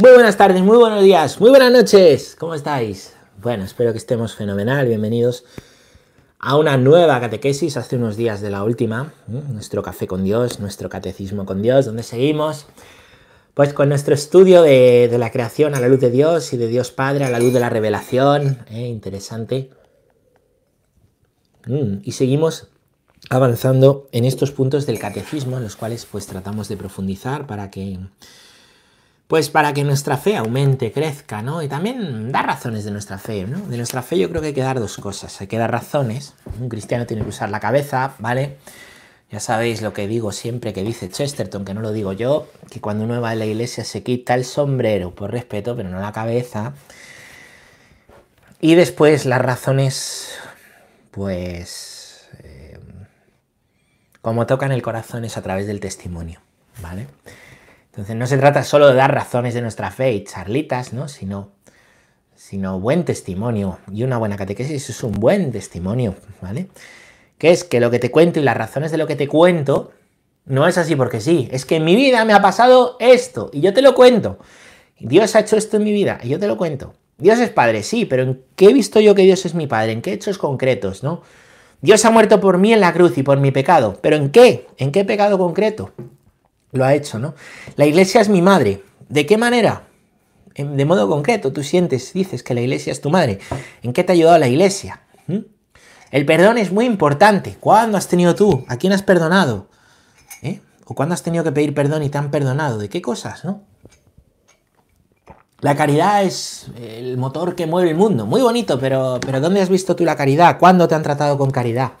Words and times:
Muy 0.00 0.12
buenas 0.12 0.36
tardes, 0.36 0.62
muy 0.62 0.76
buenos 0.76 1.02
días, 1.02 1.40
muy 1.40 1.50
buenas 1.50 1.72
noches. 1.72 2.36
¿Cómo 2.38 2.54
estáis? 2.54 3.14
Bueno, 3.42 3.64
espero 3.64 3.90
que 3.90 3.98
estemos 3.98 4.36
fenomenal. 4.36 4.86
Bienvenidos 4.86 5.44
a 6.38 6.56
una 6.56 6.76
nueva 6.76 7.18
catequesis 7.18 7.76
hace 7.76 7.96
unos 7.96 8.16
días 8.16 8.40
de 8.40 8.48
la 8.48 8.62
última, 8.62 9.12
nuestro 9.26 9.82
café 9.82 10.06
con 10.06 10.22
Dios, 10.22 10.60
nuestro 10.60 10.88
catecismo 10.88 11.44
con 11.44 11.62
Dios, 11.62 11.84
donde 11.86 12.04
seguimos 12.04 12.66
pues 13.54 13.74
con 13.74 13.88
nuestro 13.88 14.14
estudio 14.14 14.62
de, 14.62 15.12
la 15.18 15.32
creación 15.32 15.74
a 15.74 15.80
la 15.80 15.88
luz 15.88 15.98
de 15.98 16.12
Dios 16.12 16.52
y 16.52 16.56
de 16.58 16.68
Dios 16.68 16.92
Padre 16.92 17.24
a 17.24 17.30
la 17.30 17.40
luz 17.40 17.52
de 17.52 17.58
la 17.58 17.68
revelación. 17.68 18.64
¿eh? 18.70 18.86
interesante. 18.86 19.70
Mm, 21.66 22.02
y 22.04 22.12
seguimos 22.12 22.68
avanzando 23.30 24.08
en 24.12 24.26
estos 24.26 24.52
puntos 24.52 24.86
del 24.86 25.00
catecismo 25.00 25.56
en 25.56 25.64
los 25.64 25.74
cuales 25.74 26.06
pues 26.06 26.28
tratamos 26.28 26.68
de 26.68 26.76
profundizar 26.76 27.48
para 27.48 27.72
que 27.72 27.98
pues 29.28 29.50
para 29.50 29.74
que 29.74 29.84
nuestra 29.84 30.16
fe 30.16 30.38
aumente, 30.38 30.90
crezca, 30.90 31.42
¿no? 31.42 31.62
Y 31.62 31.68
también 31.68 32.32
dar 32.32 32.46
razones 32.46 32.84
de 32.84 32.90
nuestra 32.90 33.18
fe, 33.18 33.44
¿no? 33.46 33.58
De 33.68 33.76
nuestra 33.76 34.02
fe 34.02 34.18
yo 34.18 34.30
creo 34.30 34.40
que 34.40 34.48
hay 34.48 34.54
que 34.54 34.62
dar 34.62 34.80
dos 34.80 34.96
cosas. 34.96 35.38
Hay 35.42 35.46
que 35.46 35.58
dar 35.58 35.70
razones. 35.70 36.32
Un 36.58 36.70
cristiano 36.70 37.04
tiene 37.04 37.22
que 37.22 37.28
usar 37.28 37.50
la 37.50 37.60
cabeza, 37.60 38.14
¿vale? 38.18 38.56
Ya 39.30 39.38
sabéis 39.38 39.82
lo 39.82 39.92
que 39.92 40.08
digo 40.08 40.32
siempre 40.32 40.72
que 40.72 40.82
dice 40.82 41.10
Chesterton, 41.10 41.66
que 41.66 41.74
no 41.74 41.82
lo 41.82 41.92
digo 41.92 42.14
yo, 42.14 42.48
que 42.70 42.80
cuando 42.80 43.04
uno 43.04 43.20
va 43.20 43.30
a 43.30 43.34
la 43.34 43.44
iglesia 43.44 43.84
se 43.84 44.02
quita 44.02 44.34
el 44.34 44.46
sombrero 44.46 45.14
por 45.14 45.30
respeto, 45.30 45.76
pero 45.76 45.90
no 45.90 46.00
la 46.00 46.12
cabeza. 46.12 46.72
Y 48.62 48.76
después 48.76 49.26
las 49.26 49.42
razones, 49.42 50.38
pues, 51.10 52.26
eh, 52.42 52.78
como 54.22 54.46
tocan 54.46 54.72
el 54.72 54.80
corazón 54.80 55.26
es 55.26 55.36
a 55.36 55.42
través 55.42 55.66
del 55.66 55.80
testimonio, 55.80 56.40
¿vale? 56.80 57.06
Entonces 57.98 58.14
no 58.14 58.28
se 58.28 58.38
trata 58.38 58.62
solo 58.62 58.86
de 58.86 58.94
dar 58.94 59.12
razones 59.12 59.54
de 59.54 59.60
nuestra 59.60 59.90
fe 59.90 60.12
y 60.12 60.22
charlitas, 60.22 60.92
¿no? 60.92 61.08
Sino, 61.08 61.50
sino 62.36 62.78
buen 62.78 63.04
testimonio. 63.04 63.80
Y 63.92 64.04
una 64.04 64.18
buena 64.18 64.36
catequesis 64.36 64.88
es 64.88 65.02
un 65.02 65.10
buen 65.10 65.50
testimonio, 65.50 66.14
¿vale? 66.40 66.68
Que 67.38 67.50
es 67.50 67.64
que 67.64 67.80
lo 67.80 67.90
que 67.90 67.98
te 67.98 68.12
cuento 68.12 68.38
y 68.38 68.44
las 68.44 68.56
razones 68.56 68.92
de 68.92 68.98
lo 68.98 69.08
que 69.08 69.16
te 69.16 69.26
cuento 69.26 69.90
no 70.44 70.68
es 70.68 70.78
así 70.78 70.94
porque 70.94 71.20
sí. 71.20 71.48
Es 71.50 71.64
que 71.64 71.74
en 71.74 71.84
mi 71.84 71.96
vida 71.96 72.24
me 72.24 72.34
ha 72.34 72.40
pasado 72.40 72.96
esto 73.00 73.50
y 73.52 73.62
yo 73.62 73.74
te 73.74 73.82
lo 73.82 73.96
cuento. 73.96 74.38
Dios 75.00 75.34
ha 75.34 75.40
hecho 75.40 75.56
esto 75.56 75.76
en 75.78 75.82
mi 75.82 75.92
vida 75.92 76.20
y 76.22 76.28
yo 76.28 76.38
te 76.38 76.46
lo 76.46 76.56
cuento. 76.56 76.94
Dios 77.16 77.40
es 77.40 77.50
padre, 77.50 77.82
sí, 77.82 78.04
pero 78.04 78.22
¿en 78.22 78.44
qué 78.54 78.66
he 78.66 78.72
visto 78.72 79.00
yo 79.00 79.16
que 79.16 79.22
Dios 79.22 79.44
es 79.44 79.56
mi 79.56 79.66
padre? 79.66 79.90
¿En 79.90 80.02
qué 80.02 80.12
hechos 80.12 80.38
concretos, 80.38 81.02
no? 81.02 81.22
Dios 81.80 82.04
ha 82.04 82.12
muerto 82.12 82.38
por 82.38 82.58
mí 82.58 82.72
en 82.72 82.80
la 82.80 82.92
cruz 82.92 83.18
y 83.18 83.24
por 83.24 83.40
mi 83.40 83.50
pecado. 83.50 83.98
¿Pero 84.00 84.14
en 84.14 84.30
qué? 84.30 84.68
¿En 84.76 84.92
qué 84.92 85.04
pecado 85.04 85.36
concreto? 85.36 85.90
Lo 86.72 86.84
ha 86.84 86.94
hecho, 86.94 87.18
¿no? 87.18 87.34
La 87.76 87.86
iglesia 87.86 88.20
es 88.20 88.28
mi 88.28 88.42
madre. 88.42 88.82
¿De 89.08 89.26
qué 89.26 89.38
manera? 89.38 89.84
De 90.54 90.84
modo 90.84 91.08
concreto, 91.08 91.52
tú 91.52 91.62
sientes, 91.62 92.12
dices 92.12 92.42
que 92.42 92.54
la 92.54 92.60
iglesia 92.60 92.90
es 92.90 93.00
tu 93.00 93.10
madre. 93.10 93.38
¿En 93.82 93.92
qué 93.92 94.02
te 94.04 94.12
ha 94.12 94.14
ayudado 94.14 94.38
la 94.38 94.48
iglesia? 94.48 95.02
¿Mm? 95.26 95.38
El 96.10 96.26
perdón 96.26 96.58
es 96.58 96.72
muy 96.72 96.84
importante. 96.84 97.56
¿Cuándo 97.60 97.96
has 97.96 98.08
tenido 98.08 98.34
tú? 98.34 98.64
¿A 98.68 98.76
quién 98.76 98.92
has 98.92 99.02
perdonado? 99.02 99.68
¿Eh? 100.42 100.60
¿O 100.84 100.94
cuándo 100.94 101.14
has 101.14 101.22
tenido 101.22 101.44
que 101.44 101.52
pedir 101.52 101.74
perdón 101.74 102.02
y 102.02 102.08
te 102.08 102.18
han 102.18 102.30
perdonado? 102.30 102.78
¿De 102.78 102.88
qué 102.88 103.00
cosas, 103.00 103.44
no? 103.44 103.62
La 105.60 105.74
caridad 105.74 106.22
es 106.22 106.68
el 106.80 107.16
motor 107.18 107.54
que 107.54 107.66
mueve 107.66 107.90
el 107.90 107.96
mundo. 107.96 108.26
Muy 108.26 108.40
bonito, 108.40 108.78
pero, 108.78 109.18
pero 109.20 109.40
¿dónde 109.40 109.60
has 109.60 109.68
visto 109.68 109.96
tú 109.96 110.04
la 110.04 110.16
caridad? 110.16 110.58
¿Cuándo 110.58 110.86
te 110.86 110.94
han 110.94 111.02
tratado 111.02 111.36
con 111.36 111.50
caridad? 111.50 111.92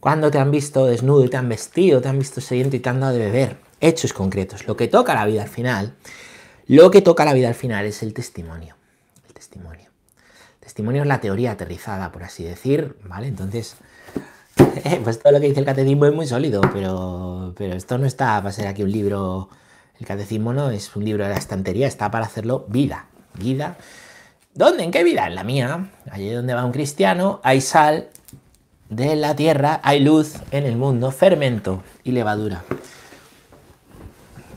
¿Cuándo 0.00 0.30
te 0.30 0.38
han 0.38 0.50
visto 0.50 0.86
desnudo 0.86 1.24
y 1.24 1.28
te 1.28 1.36
han 1.36 1.48
vestido? 1.48 2.00
¿Te 2.00 2.08
han 2.08 2.18
visto 2.18 2.40
sediento 2.40 2.76
y 2.76 2.80
te 2.80 2.88
han 2.88 3.00
dado 3.00 3.14
de 3.14 3.18
beber? 3.18 3.69
Hechos 3.80 4.12
concretos. 4.12 4.66
Lo 4.66 4.76
que 4.76 4.88
toca 4.88 5.14
la 5.14 5.26
vida 5.26 5.42
al 5.42 5.48
final, 5.48 5.94
lo 6.66 6.90
que 6.90 7.02
toca 7.02 7.24
la 7.24 7.32
vida 7.32 7.48
al 7.48 7.54
final 7.54 7.86
es 7.86 8.02
el 8.02 8.14
testimonio. 8.14 8.76
El 9.26 9.34
testimonio. 9.34 9.90
Testimonio 10.60 11.02
es 11.02 11.08
la 11.08 11.20
teoría 11.20 11.52
aterrizada, 11.52 12.12
por 12.12 12.22
así 12.22 12.44
decir, 12.44 12.96
¿vale? 13.04 13.26
Entonces, 13.26 13.76
pues 15.04 15.18
todo 15.20 15.32
lo 15.32 15.40
que 15.40 15.48
dice 15.48 15.60
el 15.60 15.66
catecismo 15.66 16.06
es 16.06 16.14
muy 16.14 16.26
sólido, 16.26 16.60
pero, 16.72 17.54
pero 17.56 17.74
esto 17.74 17.98
no 17.98 18.06
está 18.06 18.40
para 18.40 18.52
ser 18.52 18.66
aquí 18.66 18.82
un 18.82 18.92
libro, 18.92 19.48
el 19.98 20.06
catecismo 20.06 20.52
no 20.52 20.70
es 20.70 20.94
un 20.94 21.04
libro 21.04 21.24
de 21.24 21.30
la 21.30 21.36
estantería, 21.36 21.86
está 21.86 22.10
para 22.10 22.26
hacerlo 22.26 22.66
vida, 22.68 23.06
vida. 23.34 23.76
¿Dónde? 24.54 24.82
¿En 24.84 24.90
qué 24.90 25.04
vida? 25.04 25.26
En 25.26 25.34
la 25.34 25.44
mía. 25.44 25.90
Allí 26.10 26.30
donde 26.30 26.54
va 26.54 26.64
un 26.64 26.72
cristiano 26.72 27.40
hay 27.42 27.60
sal 27.60 28.08
de 28.88 29.14
la 29.14 29.36
tierra, 29.36 29.80
hay 29.82 30.00
luz 30.00 30.34
en 30.50 30.66
el 30.66 30.76
mundo, 30.76 31.10
fermento 31.12 31.82
y 32.02 32.12
levadura. 32.12 32.64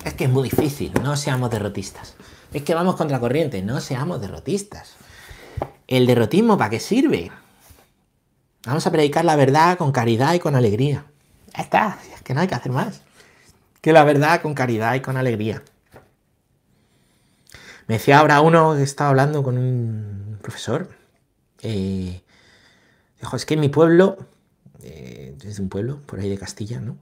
Es 0.04 0.14
que 0.14 0.26
es 0.26 0.30
muy 0.30 0.50
difícil, 0.50 0.92
no 1.02 1.16
seamos 1.16 1.50
derrotistas. 1.50 2.16
Es 2.54 2.64
que 2.64 2.76
vamos 2.76 2.96
contra 2.96 3.20
corriente, 3.20 3.62
no 3.62 3.80
seamos 3.80 4.20
derrotistas. 4.22 4.96
¿El 5.88 6.06
derrotismo 6.06 6.58
para 6.58 6.70
qué 6.70 6.80
sirve? 6.80 7.32
Vamos 8.66 8.86
a 8.86 8.92
predicar 8.92 9.26
la 9.26 9.36
verdad 9.36 9.78
con 9.78 9.92
caridad 9.92 10.34
y 10.34 10.40
con 10.40 10.56
alegría. 10.56 11.06
Ya 11.56 11.64
está, 11.64 12.00
es 12.14 12.22
que 12.22 12.34
no 12.34 12.42
hay 12.42 12.48
que 12.48 12.56
hacer 12.56 12.72
más. 12.72 13.02
Que 13.82 13.92
la 13.94 14.04
verdad 14.04 14.42
con 14.42 14.54
caridad 14.54 14.94
y 14.96 15.02
con 15.02 15.18
alegría. 15.18 15.64
Me 17.88 17.96
decía 17.96 18.20
ahora 18.20 18.40
uno 18.42 18.76
que 18.76 18.84
estaba 18.84 19.10
hablando 19.10 19.44
con 19.44 19.58
un 19.58 20.40
profesor. 20.42 20.90
Eh, 21.62 22.22
dijo, 23.20 23.36
es 23.36 23.46
que 23.46 23.56
en 23.56 23.60
mi 23.60 23.70
pueblo, 23.70 24.18
eh, 24.82 25.36
es 25.44 25.60
un 25.60 25.70
pueblo 25.70 26.00
por 26.06 26.20
ahí 26.20 26.30
de 26.30 26.38
Castilla, 26.38 26.80
¿no? 26.80 26.98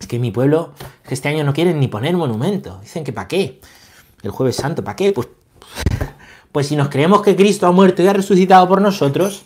Es 0.00 0.06
que 0.06 0.18
mi 0.18 0.30
pueblo 0.30 0.72
este 1.08 1.28
año 1.28 1.44
no 1.44 1.52
quieren 1.52 1.78
ni 1.78 1.88
poner 1.88 2.16
monumento. 2.16 2.78
Dicen 2.80 3.04
que 3.04 3.12
¿para 3.12 3.28
qué? 3.28 3.60
El 4.22 4.30
jueves 4.30 4.56
santo, 4.56 4.82
¿para 4.82 4.96
qué? 4.96 5.12
Pues, 5.12 5.28
pues 6.52 6.66
si 6.68 6.76
nos 6.76 6.88
creemos 6.88 7.22
que 7.22 7.36
Cristo 7.36 7.66
ha 7.66 7.72
muerto 7.72 8.02
y 8.02 8.06
ha 8.08 8.12
resucitado 8.12 8.66
por 8.66 8.80
nosotros, 8.80 9.44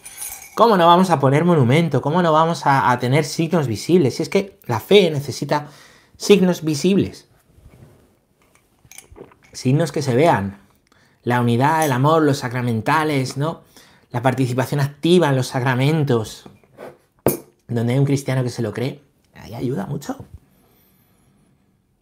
¿cómo 0.55 0.77
no 0.77 0.87
vamos 0.87 1.11
a 1.11 1.19
poner 1.19 1.45
monumento? 1.45 2.01
¿Cómo 2.01 2.23
no 2.23 2.33
vamos 2.33 2.67
a, 2.67 2.91
a 2.91 2.99
tener 2.99 3.25
signos 3.25 3.67
visibles? 3.67 4.17
Si 4.17 4.23
es 4.23 4.29
que 4.29 4.59
la 4.67 4.81
fe 4.81 5.11
necesita 5.11 5.69
signos 6.17 6.63
visibles. 6.63 7.29
Signos 9.53 9.91
que 9.91 10.03
se 10.03 10.15
vean. 10.15 10.61
La 11.23 11.41
unidad, 11.41 11.85
el 11.85 11.93
amor, 11.93 12.23
los 12.23 12.39
sacramentales, 12.39 13.37
¿no? 13.37 13.63
La 14.11 14.23
participación 14.23 14.81
activa 14.81 15.31
en 15.31 15.37
los 15.37 15.49
sacramentos. 15.49 16.45
Donde 17.67 17.95
hay 17.95 17.99
un 17.99 18.05
cristiano 18.05 18.43
que 18.43 18.51
se 18.51 18.63
lo 18.63 18.73
cree, 18.73 19.03
ahí 19.35 19.55
ayuda 19.55 19.87
mucho 19.87 20.19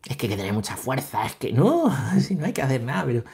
es 0.06 0.16
que 0.16 0.26
hay 0.26 0.30
que 0.30 0.36
tener 0.36 0.52
mucha 0.52 0.76
fuerza, 0.76 1.24
es 1.26 1.36
que 1.36 1.52
no, 1.52 1.94
si 2.20 2.34
no 2.34 2.46
hay 2.46 2.52
que 2.52 2.62
hacer 2.62 2.82
nada, 2.82 3.04
pero 3.04 3.24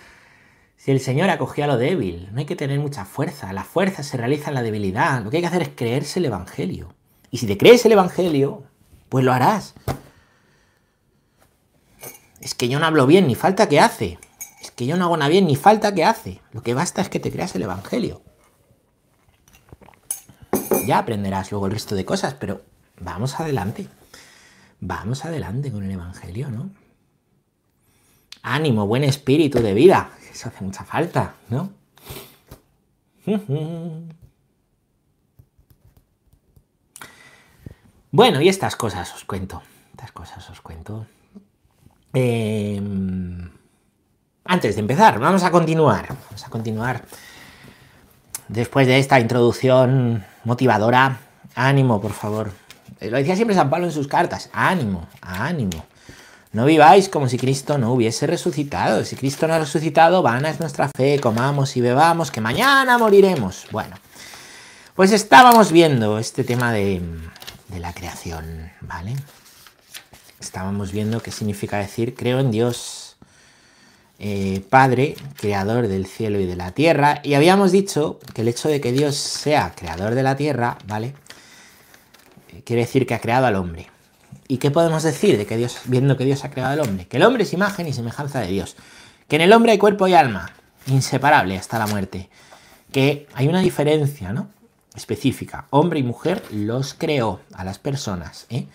si 0.77 0.91
el 0.91 1.01
Señor 1.01 1.31
acogía 1.31 1.65
a 1.65 1.69
lo 1.69 1.77
débil, 1.77 2.29
no 2.33 2.39
hay 2.39 2.47
que 2.47 2.57
tener 2.57 2.79
mucha 2.79 3.05
fuerza, 3.05 3.53
la 3.53 3.65
fuerza 3.65 4.03
se 4.03 4.17
realiza 4.17 4.51
en 4.51 4.55
la 4.55 4.63
debilidad, 4.63 5.23
lo 5.23 5.31
que 5.31 5.39
hay 5.39 5.43
que 5.43 5.49
hacer 5.49 5.63
es 5.63 5.71
creerse 5.75 6.19
el 6.19 6.27
Evangelio. 6.27 6.95
Y 7.31 7.39
si 7.39 7.47
te 7.47 7.59
crees 7.59 7.85
el 7.85 7.93
Evangelio, 7.93 8.63
pues 9.09 9.25
lo 9.25 9.33
harás. 9.33 9.75
Es 12.41 12.55
que 12.55 12.69
yo 12.69 12.79
no 12.79 12.87
hablo 12.87 13.07
bien, 13.07 13.27
ni 13.27 13.35
falta 13.35 13.69
que 13.69 13.81
hace. 13.81 14.19
Es 14.63 14.71
que 14.71 14.87
yo 14.87 14.97
no 14.97 15.05
hago 15.05 15.17
nada 15.17 15.29
bien, 15.29 15.47
ni 15.47 15.57
falta 15.57 15.95
que 15.95 16.05
hace. 16.05 16.41
Lo 16.53 16.63
que 16.63 16.75
basta 16.75 17.03
es 17.03 17.09
que 17.09 17.21
te 17.21 17.31
creas 17.31 17.55
el 17.55 17.63
Evangelio. 17.63 18.23
Ya 20.87 20.99
aprenderás 20.99 21.51
luego 21.51 21.67
el 21.67 21.73
resto 21.73 21.95
de 21.97 22.05
cosas, 22.05 22.35
pero 22.35 22.63
vamos 23.01 23.39
adelante 23.41 23.89
vamos 24.81 25.25
adelante 25.25 25.71
con 25.73 25.85
el 25.85 25.91
Evangelio, 25.91 26.51
¿no? 26.51 26.71
Ánimo, 28.43 28.87
buen 28.87 29.05
espíritu 29.05 29.61
de 29.61 29.75
vida. 29.75 30.11
Eso 30.31 30.49
hace 30.49 30.65
mucha 30.65 30.85
falta, 30.85 31.35
¿no? 31.49 31.73
Bueno, 38.11 38.41
y 38.41 38.49
estas 38.49 38.75
cosas 38.75 39.15
os 39.15 39.25
cuento. 39.25 39.63
Estas 39.91 40.13
cosas 40.13 40.49
os 40.49 40.63
cuento. 40.63 41.07
Em, 42.15 43.51
antes 44.45 44.75
de 44.75 44.81
empezar, 44.81 45.19
vamos 45.19 45.43
a 45.43 45.51
continuar. 45.51 46.09
Vamos 46.09 46.47
a 46.47 46.49
continuar. 46.49 47.05
Después 48.49 48.87
de 48.87 48.99
esta 48.99 49.21
introducción 49.21 50.25
motivadora, 50.45 51.21
ánimo, 51.55 52.01
por 52.01 52.13
favor. 52.13 52.51
Lo 53.01 53.17
decía 53.17 53.37
siempre 53.37 53.55
San 53.55 53.71
Pablo 53.71 53.87
en 53.87 53.93
sus 53.93 54.09
cartas. 54.09 54.51
Ánimo, 54.53 55.07
ánimo. 55.21 55.85
No 56.53 56.65
viváis 56.65 57.09
como 57.09 57.29
si 57.29 57.37
Cristo 57.37 57.77
no 57.79 57.93
hubiese 57.93 58.27
resucitado. 58.27 59.05
Si 59.05 59.17
Cristo 59.17 59.47
no 59.47 59.55
ha 59.55 59.59
resucitado, 59.59 60.23
vana 60.23 60.51
es 60.51 60.61
nuestra 60.61 60.89
fe, 60.89 61.21
comamos 61.21 61.77
y 61.77 61.81
bebamos, 61.81 62.31
que 62.31 62.41
mañana 62.41 62.97
moriremos. 62.97 63.67
Bueno, 63.71 63.97
pues 64.95 65.13
estábamos 65.13 65.71
viendo 65.71 66.19
este 66.19 66.45
tema 66.45 66.73
de, 66.73 67.03
la 67.79 67.93
creación, 67.93 68.73
¿vale? 68.81 69.15
Estábamos 70.41 70.91
viendo 70.91 71.21
qué 71.21 71.31
significa 71.31 71.79
decir 71.79 72.15
creo 72.15 72.41
en 72.41 72.51
Dios, 72.51 73.17
eh, 74.19 74.65
Padre, 74.71 75.17
creador 75.37 75.87
del 75.87 76.07
cielo 76.07 76.41
y 76.41 76.47
de 76.47 76.57
la 76.57 76.71
tierra. 76.73 77.21
Y 77.23 77.35
habíamos 77.35 77.73
dicho 77.73 78.19
que 78.35 78.41
el 78.41 78.49
hecho 78.49 78.69
de 78.71 78.81
que 78.81 78.91
Dios 78.91 79.17
sea 79.17 79.75
creador 79.77 80.15
de 80.15 80.23
la 80.23 80.35
tierra, 80.37 80.79
¿vale? 80.87 81.15
Quiere 82.65 82.83
decir 82.83 83.07
que 83.07 83.15
ha 83.15 83.21
creado 83.21 83.47
al 83.47 83.57
hombre. 83.57 83.87
¿Y 84.47 84.57
qué 84.59 84.71
podemos 84.71 85.03
decir 85.03 85.37
de 85.37 85.47
que 85.47 85.57
Dios, 85.57 85.79
viendo 85.85 86.17
que 86.17 86.25
Dios 86.25 86.45
ha 86.45 86.51
creado 86.51 86.73
al 86.73 86.81
hombre? 86.81 87.07
Que 87.07 87.19
el 87.19 87.23
hombre 87.23 87.43
es 87.43 87.53
imagen 87.53 87.87
y 87.87 87.93
semejanza 87.93 88.41
de 88.41 88.49
Dios. 88.49 88.77
Que 89.29 89.37
en 89.37 89.43
el 89.43 89.53
hombre 89.53 89.73
hay 89.73 89.79
cuerpo 89.79 90.09
y 90.09 90.15
alma, 90.15 90.51
inseparable 90.87 91.59
hasta 91.59 91.79
la 91.79 91.87
muerte. 91.87 92.31
Que 92.91 93.27
hay 93.35 93.47
una 93.49 93.61
diferencia, 93.61 94.33
¿no? 94.33 94.49
Específica. 94.95 95.67
Hombre 95.71 96.01
y 96.01 96.03
mujer 96.03 96.43
los 96.51 96.95
creó 96.95 97.41
a 97.53 97.65
las 97.65 97.79
personas, 97.79 98.47
¿eh? 98.49 98.67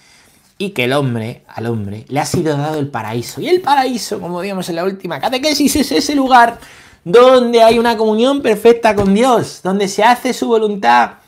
Y 0.60 0.70
que 0.70 0.84
el 0.84 0.94
hombre, 0.94 1.44
al 1.48 1.66
hombre, 1.66 2.06
le 2.08 2.20
ha 2.20 2.26
sido 2.26 2.56
dado 2.56 2.78
el 2.78 2.88
paraíso. 2.90 3.42
Y 3.42 3.50
el 3.50 3.62
paraíso, 3.62 4.22
como 4.22 4.42
digamos 4.42 4.70
en 4.70 4.76
la 4.76 4.84
última 4.84 5.20
catequesis, 5.20 5.76
es 5.76 5.92
ese 5.92 6.14
lugar 6.14 6.60
donde 7.04 7.64
hay 7.64 7.80
una 7.80 7.98
comunión 7.98 8.42
perfecta 8.42 8.96
con 8.96 9.14
Dios, 9.14 9.62
donde 9.64 9.88
se 9.88 10.04
hace 10.04 10.34
su 10.34 10.48
voluntad 10.48 11.23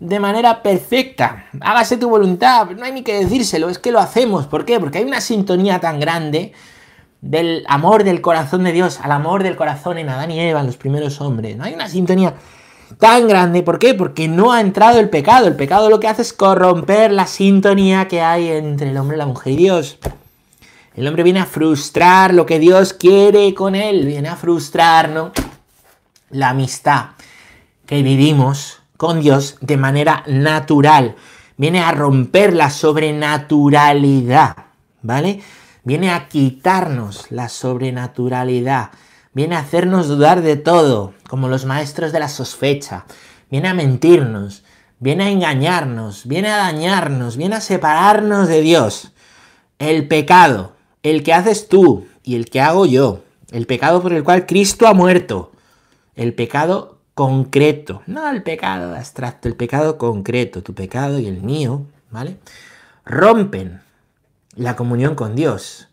de 0.00 0.18
manera 0.18 0.62
perfecta. 0.62 1.46
Hágase 1.60 1.98
tu 1.98 2.08
voluntad, 2.08 2.70
no 2.70 2.84
hay 2.84 2.92
ni 2.92 3.02
que 3.02 3.20
decírselo, 3.20 3.68
es 3.68 3.78
que 3.78 3.92
lo 3.92 4.00
hacemos. 4.00 4.46
¿Por 4.46 4.64
qué? 4.64 4.80
Porque 4.80 4.98
hay 4.98 5.04
una 5.04 5.20
sintonía 5.20 5.78
tan 5.78 6.00
grande 6.00 6.52
del 7.20 7.64
amor 7.68 8.02
del 8.02 8.22
corazón 8.22 8.64
de 8.64 8.72
Dios 8.72 8.98
al 9.02 9.12
amor 9.12 9.42
del 9.42 9.56
corazón 9.56 9.98
en 9.98 10.08
Adán 10.08 10.30
y 10.30 10.40
Eva, 10.40 10.62
los 10.62 10.78
primeros 10.78 11.20
hombres. 11.20 11.56
No 11.56 11.64
hay 11.64 11.74
una 11.74 11.88
sintonía 11.88 12.34
tan 12.98 13.28
grande. 13.28 13.62
¿Por 13.62 13.78
qué? 13.78 13.92
Porque 13.92 14.26
no 14.26 14.52
ha 14.52 14.62
entrado 14.62 14.98
el 14.98 15.10
pecado. 15.10 15.46
El 15.46 15.56
pecado 15.56 15.90
lo 15.90 16.00
que 16.00 16.08
hace 16.08 16.22
es 16.22 16.32
corromper 16.32 17.12
la 17.12 17.26
sintonía 17.26 18.08
que 18.08 18.22
hay 18.22 18.48
entre 18.48 18.90
el 18.90 18.96
hombre, 18.96 19.18
la 19.18 19.26
mujer 19.26 19.52
y 19.52 19.56
Dios. 19.56 19.98
El 20.94 21.06
hombre 21.06 21.22
viene 21.22 21.40
a 21.40 21.46
frustrar 21.46 22.32
lo 22.32 22.46
que 22.46 22.58
Dios 22.58 22.94
quiere 22.94 23.54
con 23.54 23.74
él, 23.74 24.06
viene 24.06 24.28
a 24.28 24.36
frustrarnos 24.36 25.32
la 26.30 26.50
amistad 26.50 27.10
que 27.86 28.02
vivimos 28.02 28.79
con 29.00 29.22
Dios 29.22 29.56
de 29.62 29.78
manera 29.78 30.24
natural. 30.26 31.16
Viene 31.56 31.80
a 31.80 31.90
romper 31.90 32.52
la 32.52 32.68
sobrenaturalidad, 32.68 34.56
¿vale? 35.00 35.40
Viene 35.84 36.10
a 36.10 36.28
quitarnos 36.28 37.32
la 37.32 37.48
sobrenaturalidad. 37.48 38.90
Viene 39.32 39.56
a 39.56 39.60
hacernos 39.60 40.06
dudar 40.06 40.42
de 40.42 40.56
todo, 40.56 41.14
como 41.30 41.48
los 41.48 41.64
maestros 41.64 42.12
de 42.12 42.20
la 42.20 42.28
sospecha. 42.28 43.06
Viene 43.50 43.68
a 43.68 43.74
mentirnos, 43.74 44.64
viene 44.98 45.24
a 45.24 45.30
engañarnos, 45.30 46.26
viene 46.26 46.50
a 46.50 46.58
dañarnos, 46.58 47.38
viene 47.38 47.56
a 47.56 47.62
separarnos 47.62 48.48
de 48.48 48.60
Dios. 48.60 49.12
El 49.78 50.08
pecado, 50.08 50.74
el 51.02 51.22
que 51.22 51.32
haces 51.32 51.70
tú 51.70 52.06
y 52.22 52.36
el 52.36 52.50
que 52.50 52.60
hago 52.60 52.84
yo, 52.84 53.24
el 53.50 53.66
pecado 53.66 54.02
por 54.02 54.12
el 54.12 54.24
cual 54.24 54.44
Cristo 54.44 54.86
ha 54.86 54.92
muerto, 54.92 55.52
el 56.16 56.34
pecado 56.34 56.99
concreto, 57.20 58.02
no 58.06 58.30
el 58.30 58.42
pecado 58.42 58.96
abstracto, 58.96 59.46
el 59.46 59.54
pecado 59.54 59.98
concreto, 59.98 60.62
tu 60.62 60.72
pecado 60.72 61.18
y 61.18 61.26
el 61.26 61.42
mío, 61.42 61.84
¿vale? 62.10 62.38
Rompen 63.04 63.82
la 64.54 64.74
comunión 64.74 65.14
con 65.14 65.36
Dios. 65.36 65.90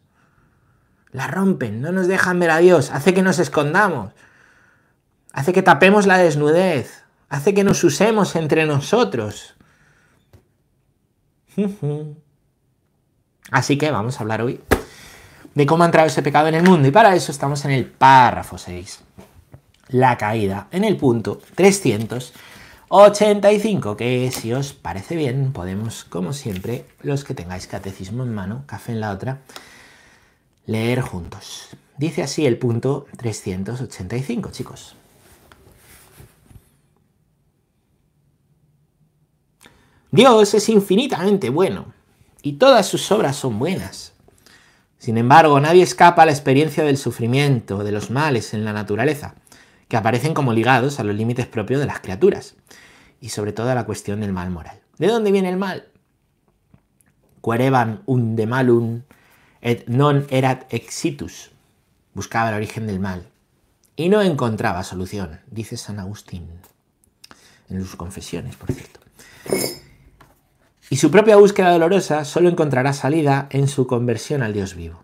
La 1.12 1.28
rompen, 1.28 1.82
no 1.82 1.92
nos 1.92 2.08
dejan 2.08 2.40
ver 2.40 2.52
a 2.52 2.60
Dios, 2.60 2.92
hace 2.92 3.14
que 3.14 3.24
nos 3.24 3.40
escondamos, 3.40 4.14
hace 5.34 5.52
que 5.52 5.62
tapemos 5.62 6.08
la 6.08 6.18
desnudez, 6.18 7.04
hace 7.28 7.54
que 7.54 7.66
nos 7.66 7.84
usemos 7.84 8.38
entre 8.38 8.66
nosotros. 8.66 9.58
Así 13.52 13.78
que 13.78 13.92
vamos 13.92 14.18
a 14.18 14.22
hablar 14.22 14.44
hoy 14.44 14.62
de 15.56 15.66
cómo 15.66 15.84
ha 15.84 15.88
entrado 15.88 16.08
ese 16.08 16.22
pecado 16.22 16.48
en 16.48 16.56
el 16.56 16.64
mundo. 16.64 16.88
Y 16.88 16.92
para 16.92 17.14
eso 17.18 17.34
estamos 17.34 17.66
en 17.66 17.72
el 17.72 17.86
párrafo 17.86 18.58
6 18.58 19.04
la 19.90 20.18
caída 20.18 20.68
en 20.72 20.84
el 20.84 20.98
punto 20.98 21.40
385, 21.56 23.96
que 23.96 24.30
si 24.32 24.52
os 24.54 24.74
parece 24.74 25.16
bien, 25.16 25.54
podemos, 25.54 26.04
como 26.04 26.34
siempre, 26.34 26.86
los 27.02 27.24
que 27.24 27.34
tengáis 27.34 27.66
catecismo 27.68 28.24
en 28.24 28.34
mano, 28.34 28.64
café 28.66 28.92
en 28.92 29.00
la 29.02 29.12
otra, 29.12 29.40
leer 30.66 31.02
juntos. 31.02 31.70
Dice 31.98 32.24
así 32.24 32.46
el 32.46 32.58
punto 32.58 33.08
385, 33.18 34.52
chicos. 34.52 34.96
Dios 40.12 40.54
es 40.54 40.70
infinitamente 40.70 41.50
bueno 41.50 41.94
y 42.42 42.54
todas 42.54 42.88
sus 42.88 43.12
obras 43.12 43.36
son 43.36 43.60
buenas. 43.60 44.14
Sin 45.00 45.18
embargo, 45.18 45.60
nadie 45.60 45.84
escapa 45.84 46.24
a 46.24 46.26
la 46.26 46.32
experiencia 46.32 46.84
del 46.84 46.98
sufrimiento, 46.98 47.84
de 47.84 47.92
los 47.92 48.10
males 48.10 48.54
en 48.54 48.66
la 48.66 48.74
naturaleza 48.74 49.36
que 49.88 49.98
aparecen 49.98 50.34
como 50.34 50.54
ligados 50.54 51.00
a 51.00 51.04
los 51.04 51.16
límites 51.16 51.48
propios 51.48 51.80
de 51.80 51.86
las 51.86 52.00
criaturas 52.00 52.56
y 53.22 53.30
sobre 53.30 53.54
todo 53.54 53.70
a 53.70 53.76
la 53.76 53.86
cuestión 53.86 54.22
del 54.22 54.34
mal 54.34 54.50
moral. 54.50 54.82
¿De 54.98 55.08
dónde 55.08 55.32
viene 55.32 55.50
el 55.50 55.58
mal? 55.58 55.88
Quereban 57.44 58.04
un 58.06 58.36
de 58.36 58.46
malum 58.46 59.02
et 59.62 59.88
non 59.88 60.28
erat 60.30 60.68
exitus. 60.74 61.52
Buscaba 62.14 62.50
el 62.50 62.56
origen 62.56 62.88
del 62.88 63.00
mal 63.00 63.30
y 63.96 64.10
no 64.10 64.22
encontraba 64.22 64.84
solución, 64.84 65.40
dice 65.50 65.78
San 65.78 66.00
Agustín 66.00 66.50
en 67.70 67.82
sus 67.82 67.96
confesiones, 67.96 68.56
por 68.56 68.72
cierto. 68.72 69.00
Y 70.90 70.98
su 70.98 71.12
propia 71.12 71.36
búsqueda 71.36 71.72
dolorosa 71.72 72.24
solo 72.24 72.50
encontrará 72.50 72.94
salida 72.94 73.48
en 73.50 73.68
su 73.68 73.88
conversión 73.88 74.42
al 74.42 74.54
Dios 74.54 74.76
vivo, 74.76 75.04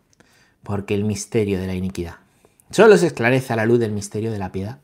porque 0.64 0.96
el 0.96 1.04
misterio 1.04 1.60
de 1.60 1.68
la 1.68 1.76
iniquidad 1.76 2.23
Solo 2.72 2.98
se 2.98 3.08
esclarece 3.08 3.54
a 3.54 3.56
la 3.56 3.66
luz 3.66 3.80
del 3.80 3.92
misterio 3.92 4.32
de 4.32 4.40
la 4.40 4.52
piedad. 4.52 4.80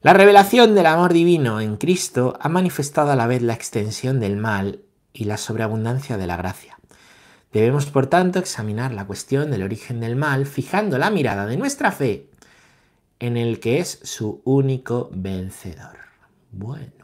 La 0.00 0.12
revelación 0.12 0.74
del 0.74 0.86
amor 0.86 1.12
divino 1.12 1.60
en 1.60 1.76
Cristo 1.76 2.38
ha 2.40 2.48
manifestado 2.48 3.10
a 3.10 3.16
la 3.16 3.26
vez 3.26 3.42
la 3.42 3.54
extensión 3.54 4.20
del 4.20 4.36
mal 4.36 4.82
y 5.12 5.24
la 5.24 5.36
sobreabundancia 5.36 6.16
de 6.16 6.26
la 6.26 6.36
gracia. 6.36 6.78
Debemos, 7.52 7.86
por 7.86 8.06
tanto, 8.06 8.38
examinar 8.38 8.92
la 8.92 9.06
cuestión 9.06 9.50
del 9.50 9.62
origen 9.62 10.00
del 10.00 10.16
mal, 10.16 10.46
fijando 10.46 10.98
la 10.98 11.10
mirada 11.10 11.46
de 11.46 11.56
nuestra 11.56 11.92
fe 11.92 12.30
en 13.18 13.36
el 13.36 13.58
que 13.58 13.80
es 13.80 13.98
su 14.02 14.40
único 14.44 15.10
vencedor. 15.12 15.98
Bueno. 16.52 16.97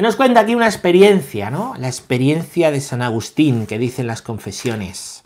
Nos 0.00 0.16
cuenta 0.16 0.40
aquí 0.40 0.54
una 0.54 0.66
experiencia, 0.66 1.50
¿no? 1.50 1.74
La 1.78 1.86
experiencia 1.86 2.70
de 2.70 2.80
San 2.80 3.02
Agustín 3.02 3.66
que 3.66 3.78
dicen 3.78 4.06
las 4.06 4.22
confesiones. 4.22 5.22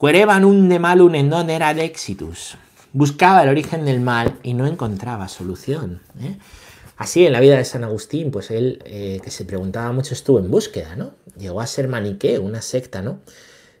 Quereban 0.00 0.46
un 0.46 0.70
de 0.70 0.78
malum 0.78 1.14
en 1.14 1.28
don 1.28 1.50
era 1.50 1.74
de 1.74 1.84
exitus. 1.84 2.56
Buscaba 2.94 3.42
el 3.42 3.50
origen 3.50 3.84
del 3.84 4.00
mal 4.00 4.38
y 4.42 4.54
no 4.54 4.66
encontraba 4.66 5.28
solución. 5.28 6.00
¿eh? 6.20 6.38
Así 6.96 7.26
en 7.26 7.32
la 7.32 7.40
vida 7.40 7.58
de 7.58 7.66
San 7.66 7.84
Agustín, 7.84 8.30
pues 8.30 8.50
él, 8.50 8.82
eh, 8.86 9.20
que 9.22 9.30
se 9.30 9.44
preguntaba 9.44 9.92
mucho, 9.92 10.14
estuvo 10.14 10.38
en 10.38 10.50
búsqueda, 10.50 10.96
¿no? 10.96 11.12
Llegó 11.36 11.60
a 11.60 11.66
ser 11.66 11.86
maniqueo, 11.86 12.40
una 12.40 12.62
secta, 12.62 13.02
¿no? 13.02 13.20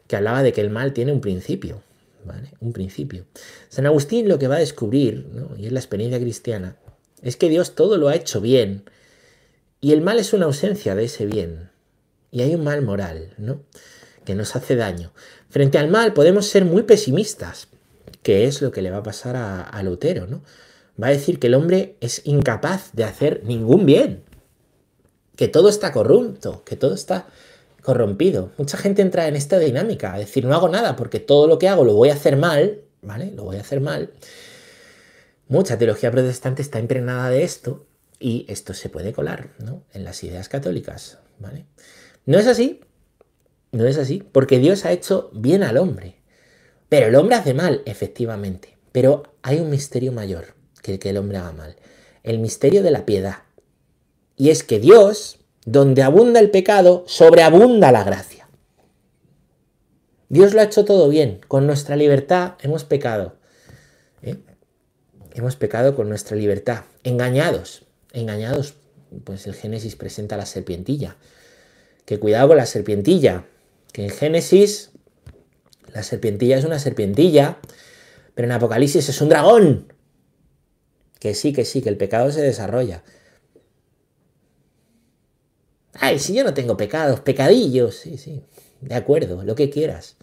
Que 0.06 0.16
hablaba 0.16 0.42
de 0.42 0.52
que 0.52 0.60
el 0.60 0.68
mal 0.68 0.92
tiene 0.92 1.12
un 1.12 1.22
principio, 1.22 1.80
¿vale? 2.26 2.50
Un 2.60 2.74
principio. 2.74 3.24
San 3.70 3.86
Agustín 3.86 4.28
lo 4.28 4.38
que 4.38 4.46
va 4.46 4.56
a 4.56 4.60
descubrir, 4.60 5.26
¿no? 5.32 5.56
Y 5.56 5.66
es 5.66 5.72
la 5.72 5.80
experiencia 5.80 6.20
cristiana, 6.20 6.76
es 7.22 7.36
que 7.36 7.48
Dios 7.48 7.74
todo 7.74 7.96
lo 7.96 8.08
ha 8.08 8.14
hecho 8.14 8.42
bien 8.42 8.84
y 9.80 9.92
el 9.92 10.00
mal 10.00 10.18
es 10.18 10.32
una 10.32 10.46
ausencia 10.46 10.94
de 10.94 11.04
ese 11.04 11.26
bien. 11.26 11.70
Y 12.30 12.42
hay 12.42 12.54
un 12.54 12.64
mal 12.64 12.82
moral, 12.82 13.34
¿no? 13.38 13.62
Que 14.24 14.34
nos 14.34 14.56
hace 14.56 14.76
daño. 14.76 15.12
Frente 15.48 15.78
al 15.78 15.88
mal 15.88 16.12
podemos 16.12 16.46
ser 16.46 16.64
muy 16.64 16.82
pesimistas, 16.82 17.68
que 18.22 18.44
es 18.46 18.60
lo 18.60 18.72
que 18.72 18.82
le 18.82 18.90
va 18.90 18.98
a 18.98 19.02
pasar 19.02 19.36
a, 19.36 19.82
Lutero, 19.82 20.26
¿no? 20.26 20.42
Va 21.00 21.08
a 21.08 21.10
decir 21.10 21.38
que 21.38 21.46
el 21.46 21.54
hombre 21.54 21.96
es 22.00 22.22
incapaz 22.24 22.90
de 22.92 23.04
hacer 23.04 23.42
ningún 23.44 23.86
bien, 23.86 24.24
que 25.36 25.48
todo 25.48 25.68
está 25.68 25.92
corrupto, 25.92 26.64
que 26.64 26.76
todo 26.76 26.94
está 26.94 27.28
corrompido. 27.82 28.50
Mucha 28.58 28.76
gente 28.76 29.00
entra 29.00 29.28
en 29.28 29.36
esta 29.36 29.58
dinámica, 29.58 30.18
decir, 30.18 30.44
no 30.44 30.54
hago 30.54 30.68
nada 30.68 30.96
porque 30.96 31.20
todo 31.20 31.46
lo 31.46 31.58
que 31.58 31.68
hago 31.68 31.84
lo 31.84 31.94
voy 31.94 32.10
a 32.10 32.14
hacer 32.14 32.36
mal, 32.36 32.80
¿vale? 33.00 33.30
Lo 33.30 33.44
voy 33.44 33.56
a 33.56 33.60
hacer 33.60 33.80
mal. 33.80 34.10
Mucha 35.46 35.78
teología 35.78 36.10
protestante 36.10 36.60
está 36.60 36.80
impregnada 36.80 37.30
de 37.30 37.44
esto 37.44 37.86
y 38.20 38.46
esto 38.48 38.74
se 38.74 38.88
puede 38.88 39.12
colar 39.12 39.50
¿no? 39.58 39.84
en 39.92 40.04
las 40.04 40.22
ideas 40.24 40.48
católicas. 40.48 41.18
¿vale? 41.38 41.66
No 42.26 42.38
es 42.38 42.46
así, 42.46 42.80
no 43.72 43.86
es 43.86 43.98
así, 43.98 44.22
porque 44.32 44.58
Dios 44.58 44.84
ha 44.84 44.92
hecho 44.92 45.30
bien 45.32 45.62
al 45.62 45.76
hombre. 45.76 46.16
Pero 46.88 47.06
el 47.06 47.16
hombre 47.16 47.36
hace 47.36 47.54
mal, 47.54 47.82
efectivamente. 47.84 48.76
Pero 48.92 49.34
hay 49.42 49.60
un 49.60 49.70
misterio 49.70 50.12
mayor 50.12 50.54
que 50.82 50.94
el 50.94 50.98
que 50.98 51.10
el 51.10 51.18
hombre 51.18 51.38
haga 51.38 51.52
mal. 51.52 51.76
El 52.22 52.38
misterio 52.38 52.82
de 52.82 52.90
la 52.90 53.06
piedad. 53.06 53.42
Y 54.36 54.50
es 54.50 54.62
que 54.62 54.80
Dios, 54.80 55.38
donde 55.64 56.02
abunda 56.02 56.40
el 56.40 56.50
pecado, 56.50 57.04
sobreabunda 57.06 57.92
la 57.92 58.04
gracia. 58.04 58.48
Dios 60.28 60.54
lo 60.54 60.60
ha 60.60 60.64
hecho 60.64 60.84
todo 60.84 61.08
bien. 61.08 61.40
Con 61.46 61.66
nuestra 61.66 61.96
libertad 61.96 62.54
hemos 62.60 62.84
pecado. 62.84 63.36
¿eh? 64.22 64.36
Hemos 65.32 65.56
pecado 65.56 65.94
con 65.94 66.08
nuestra 66.08 66.36
libertad. 66.36 66.84
Engañados 67.04 67.87
engañados, 68.12 68.74
pues 69.24 69.46
el 69.46 69.54
Génesis 69.54 69.96
presenta 69.96 70.36
la 70.36 70.46
serpientilla. 70.46 71.16
Que 72.04 72.18
cuidado 72.18 72.48
con 72.48 72.56
la 72.56 72.66
serpientilla, 72.66 73.44
que 73.92 74.04
en 74.04 74.10
Génesis 74.10 74.90
la 75.92 76.02
serpientilla 76.02 76.58
es 76.58 76.64
una 76.64 76.78
serpientilla, 76.78 77.58
pero 78.34 78.46
en 78.46 78.52
Apocalipsis 78.52 79.08
es 79.08 79.20
un 79.20 79.28
dragón. 79.28 79.92
Que 81.18 81.34
sí, 81.34 81.52
que 81.52 81.64
sí, 81.64 81.82
que 81.82 81.88
el 81.88 81.96
pecado 81.96 82.30
se 82.30 82.40
desarrolla. 82.40 83.02
Ay, 85.94 86.18
si 86.18 86.34
yo 86.34 86.44
no 86.44 86.54
tengo 86.54 86.76
pecados, 86.76 87.20
pecadillos, 87.20 87.96
sí, 87.96 88.18
sí. 88.18 88.44
de 88.80 88.94
acuerdo, 88.94 89.42
lo 89.42 89.54
que 89.54 89.68
quieras. 89.68 90.16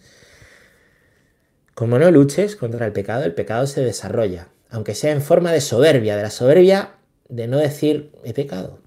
Como 1.74 1.98
no 1.98 2.10
luches 2.10 2.56
contra 2.56 2.86
el 2.86 2.92
pecado, 2.92 3.24
el 3.24 3.34
pecado 3.34 3.66
se 3.66 3.82
desarrolla, 3.82 4.48
aunque 4.70 4.94
sea 4.94 5.12
en 5.12 5.20
forma 5.20 5.52
de 5.52 5.60
soberbia, 5.60 6.16
de 6.16 6.22
la 6.22 6.30
soberbia 6.30 6.95
de 7.28 7.46
no 7.46 7.58
decir 7.58 8.12
he 8.24 8.32
pecado 8.32 8.78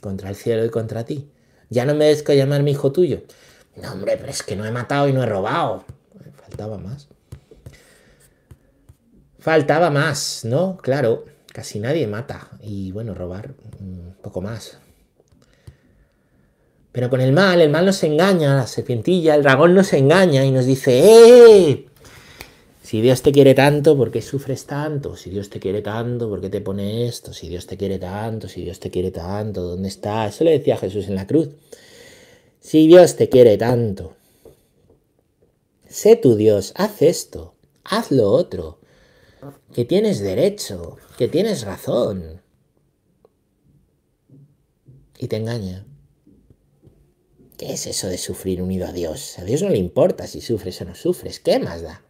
contra 0.00 0.28
el 0.28 0.36
cielo 0.36 0.64
y 0.64 0.70
contra 0.70 1.04
ti. 1.04 1.30
Ya 1.70 1.84
no 1.84 1.94
me 1.94 2.06
des 2.06 2.22
que 2.22 2.36
llamar 2.36 2.62
mi 2.62 2.72
hijo 2.72 2.92
tuyo. 2.92 3.22
No, 3.76 3.92
hombre, 3.92 4.16
pero 4.18 4.30
es 4.30 4.42
que 4.42 4.56
no 4.56 4.64
he 4.64 4.70
matado 4.70 5.08
y 5.08 5.12
no 5.12 5.22
he 5.22 5.26
robado. 5.26 5.84
Faltaba 6.36 6.76
más. 6.78 7.08
Faltaba 9.38 9.90
más, 9.90 10.44
¿no? 10.44 10.76
Claro, 10.76 11.24
casi 11.52 11.80
nadie 11.80 12.06
mata. 12.06 12.50
Y 12.60 12.92
bueno, 12.92 13.14
robar 13.14 13.54
un 13.80 14.14
poco 14.22 14.40
más. 14.40 14.78
Pero 16.92 17.08
con 17.08 17.22
el 17.22 17.32
mal, 17.32 17.60
el 17.60 17.70
mal 17.70 17.86
nos 17.86 18.02
engaña, 18.04 18.54
la 18.54 18.66
serpientilla, 18.66 19.34
el 19.34 19.42
dragón 19.42 19.74
nos 19.74 19.94
engaña 19.94 20.44
y 20.44 20.50
nos 20.50 20.66
dice, 20.66 21.00
¡eh! 21.02 21.86
Si 22.82 23.00
Dios 23.00 23.22
te 23.22 23.30
quiere 23.30 23.54
tanto, 23.54 23.96
¿por 23.96 24.10
qué 24.10 24.20
sufres 24.20 24.66
tanto? 24.66 25.16
Si 25.16 25.30
Dios 25.30 25.50
te 25.50 25.60
quiere 25.60 25.82
tanto, 25.82 26.28
¿por 26.28 26.40
qué 26.40 26.50
te 26.50 26.60
pone 26.60 27.06
esto? 27.06 27.32
Si 27.32 27.48
Dios 27.48 27.66
te 27.66 27.76
quiere 27.76 27.98
tanto, 28.00 28.48
si 28.48 28.64
Dios 28.64 28.80
te 28.80 28.90
quiere 28.90 29.12
tanto, 29.12 29.62
¿dónde 29.62 29.88
está? 29.88 30.26
Eso 30.26 30.42
le 30.42 30.50
decía 30.50 30.76
Jesús 30.76 31.06
en 31.06 31.14
la 31.14 31.28
cruz. 31.28 31.50
Si 32.60 32.88
Dios 32.88 33.14
te 33.16 33.28
quiere 33.28 33.56
tanto, 33.56 34.16
sé 35.88 36.16
tu 36.16 36.34
Dios, 36.34 36.72
haz 36.74 37.02
esto, 37.02 37.54
haz 37.84 38.10
lo 38.10 38.28
otro, 38.28 38.80
que 39.72 39.84
tienes 39.84 40.20
derecho, 40.20 40.96
que 41.16 41.28
tienes 41.28 41.62
razón. 41.62 42.42
Y 45.18 45.28
te 45.28 45.36
engaña. 45.36 45.86
¿Qué 47.56 47.74
es 47.74 47.86
eso 47.86 48.08
de 48.08 48.18
sufrir 48.18 48.60
unido 48.60 48.88
a 48.88 48.92
Dios? 48.92 49.38
A 49.38 49.44
Dios 49.44 49.62
no 49.62 49.68
le 49.68 49.78
importa 49.78 50.26
si 50.26 50.40
sufres 50.40 50.80
o 50.80 50.84
no 50.84 50.96
sufres. 50.96 51.38
¿Qué 51.38 51.60
más 51.60 51.82
da? 51.82 52.02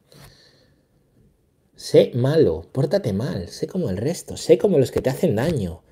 Sé 1.74 2.12
malo, 2.14 2.66
pórtate 2.70 3.12
mal, 3.12 3.48
sé 3.48 3.66
como 3.66 3.90
el 3.90 3.96
resto, 3.96 4.36
sé 4.36 4.58
como 4.58 4.78
los 4.78 4.90
que 4.90 5.00
te 5.00 5.10
hacen 5.10 5.36
daño. 5.36 5.82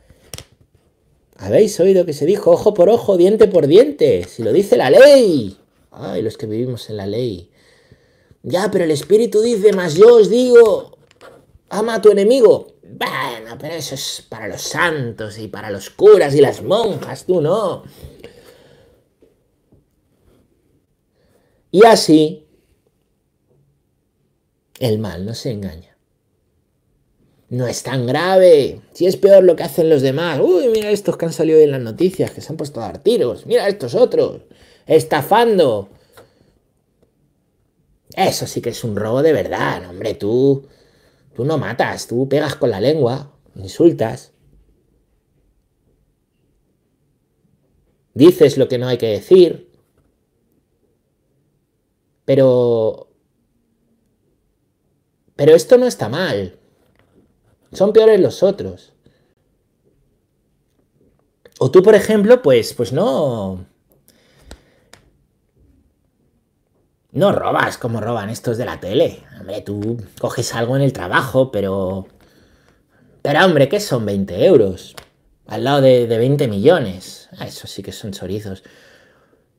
Habéis 1.37 1.81
oído 1.81 2.05
que 2.05 2.13
se 2.13 2.27
dijo 2.27 2.51
ojo 2.51 2.75
por 2.75 2.91
ojo, 2.91 3.17
diente 3.17 3.49
por 3.49 3.67
diente, 3.67 4.25
si 4.25 4.43
lo 4.43 4.53
dice 4.53 4.77
la 4.77 4.91
ley. 4.91 5.57
Ay, 5.91 6.23
los 6.23 6.37
que 6.37 6.47
vivimos 6.47 6.91
en 6.91 6.99
la 6.99 7.07
ley. 7.07 7.51
Ya, 8.43 8.71
pero 8.71 8.85
el 8.85 8.91
Espíritu 8.91 9.41
dice, 9.41 9.73
más 9.73 9.95
yo 9.95 10.17
os 10.17 10.29
digo, 10.29 10.99
ama 11.71 11.95
a 11.95 12.03
tu 12.03 12.11
enemigo. 12.11 12.75
Bueno, 12.83 13.57
pero 13.59 13.75
eso 13.75 13.95
es 13.95 14.25
para 14.29 14.49
los 14.49 14.61
santos 14.61 15.39
y 15.39 15.49
para 15.49 15.71
los 15.71 15.91
curas 15.91 16.35
y 16.35 16.41
las 16.41 16.63
monjas, 16.63 17.25
tú 17.25 17.41
no. 17.41 17.85
Y 21.71 21.85
así, 21.85 22.47
el 24.81 24.99
mal 24.99 25.25
no 25.25 25.35
se 25.35 25.53
engaña. 25.53 25.97
No 27.51 27.67
es 27.67 27.83
tan 27.83 28.07
grave. 28.07 28.81
Si 28.93 29.07
es 29.07 29.17
peor 29.17 29.45
lo 29.45 29.55
que 29.55 29.63
hacen 29.63 29.91
los 29.91 30.03
demás. 30.03 30.41
Uy, 30.41 30.69
mira 30.69 30.91
estos 30.91 31.17
que 31.17 31.27
han 31.27 31.33
salido 31.33 31.61
en 31.61 31.71
las 31.71 31.81
noticias, 31.81 32.31
que 32.31 32.41
se 32.41 32.51
han 32.51 32.57
puesto 32.57 32.81
a 32.81 32.85
dar 32.85 32.99
tiros. 32.99 33.45
Mira 33.47 33.69
estos 33.69 33.95
otros. 33.95 34.43
Estafando. 34.87 35.91
Eso 38.17 38.47
sí 38.47 38.61
que 38.61 38.71
es 38.71 38.83
un 38.83 38.97
robo 38.97 39.23
de 39.23 39.33
verdad, 39.33 39.89
hombre. 39.91 40.15
Tú, 40.15 40.67
tú 41.35 41.45
no 41.45 41.59
matas, 41.59 42.07
tú 42.07 42.29
pegas 42.29 42.55
con 42.57 42.71
la 42.71 42.81
lengua, 42.81 43.33
insultas. 43.57 44.33
Dices 48.15 48.57
lo 48.57 48.69
que 48.69 48.79
no 48.79 48.89
hay 48.89 48.97
que 48.97 49.09
decir. 49.09 49.71
Pero... 52.25 53.10
Pero 55.41 55.55
esto 55.55 55.79
no 55.79 55.87
está 55.87 56.11
mal. 56.11 56.59
Son 57.73 57.95
peores 57.95 58.21
los 58.21 58.43
otros. 58.43 58.93
O 61.59 61.71
tú, 61.71 61.83
por 61.83 61.95
ejemplo, 61.95 62.43
pues, 62.43 62.75
pues 62.75 62.93
no... 62.93 63.65
No 67.13 67.33
robas 67.33 67.79
como 67.79 68.03
roban 68.03 68.29
estos 68.29 68.59
de 68.59 68.67
la 68.67 68.81
tele. 68.81 69.25
Hombre, 69.41 69.63
tú 69.63 70.05
coges 70.21 70.55
algo 70.55 70.77
en 70.77 70.83
el 70.83 70.93
trabajo, 70.93 71.51
pero... 71.51 72.07
Pero 73.23 73.43
hombre, 73.43 73.71
¿qué 73.71 73.81
son 73.81 74.05
20 74.05 74.45
euros? 74.45 74.95
Al 75.47 75.65
lado 75.65 75.81
de, 75.81 76.07
de 76.07 76.19
20 76.19 76.49
millones. 76.49 77.31
Ah, 77.39 77.47
eso 77.47 77.67
sí 77.67 77.83
que 77.83 77.93
son 77.93 78.13
chorizos. 78.13 78.63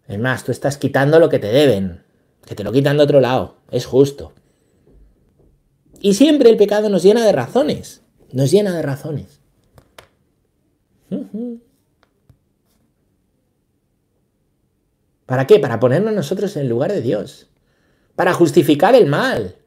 Es 0.07 0.19
más, 0.19 0.43
tú 0.43 0.51
estás 0.51 0.77
quitando 0.77 1.17
lo 1.17 1.27
que 1.27 1.39
te 1.39 1.47
deben 1.47 2.03
que 2.45 2.53
te 2.53 2.63
lo 2.63 2.71
quitan 2.71 2.97
de 2.97 3.03
otro 3.03 3.19
lado. 3.19 3.55
Es 3.71 3.87
justo. 3.87 4.33
Y 6.01 6.15
siempre 6.15 6.49
el 6.49 6.57
pecado 6.57 6.89
nos 6.89 7.03
llena 7.03 7.23
de 7.23 7.31
razones. 7.31 8.01
Nos 8.31 8.51
llena 8.51 8.75
de 8.75 8.81
razones. 8.81 9.39
¿Para 15.27 15.45
qué? 15.45 15.59
Para 15.59 15.79
ponernos 15.79 16.13
nosotros 16.13 16.55
en 16.55 16.63
el 16.63 16.69
lugar 16.69 16.91
de 16.91 17.01
Dios. 17.01 17.49
Para 18.15 18.33
justificar 18.33 18.95
el 18.95 19.05
mal. 19.05 19.57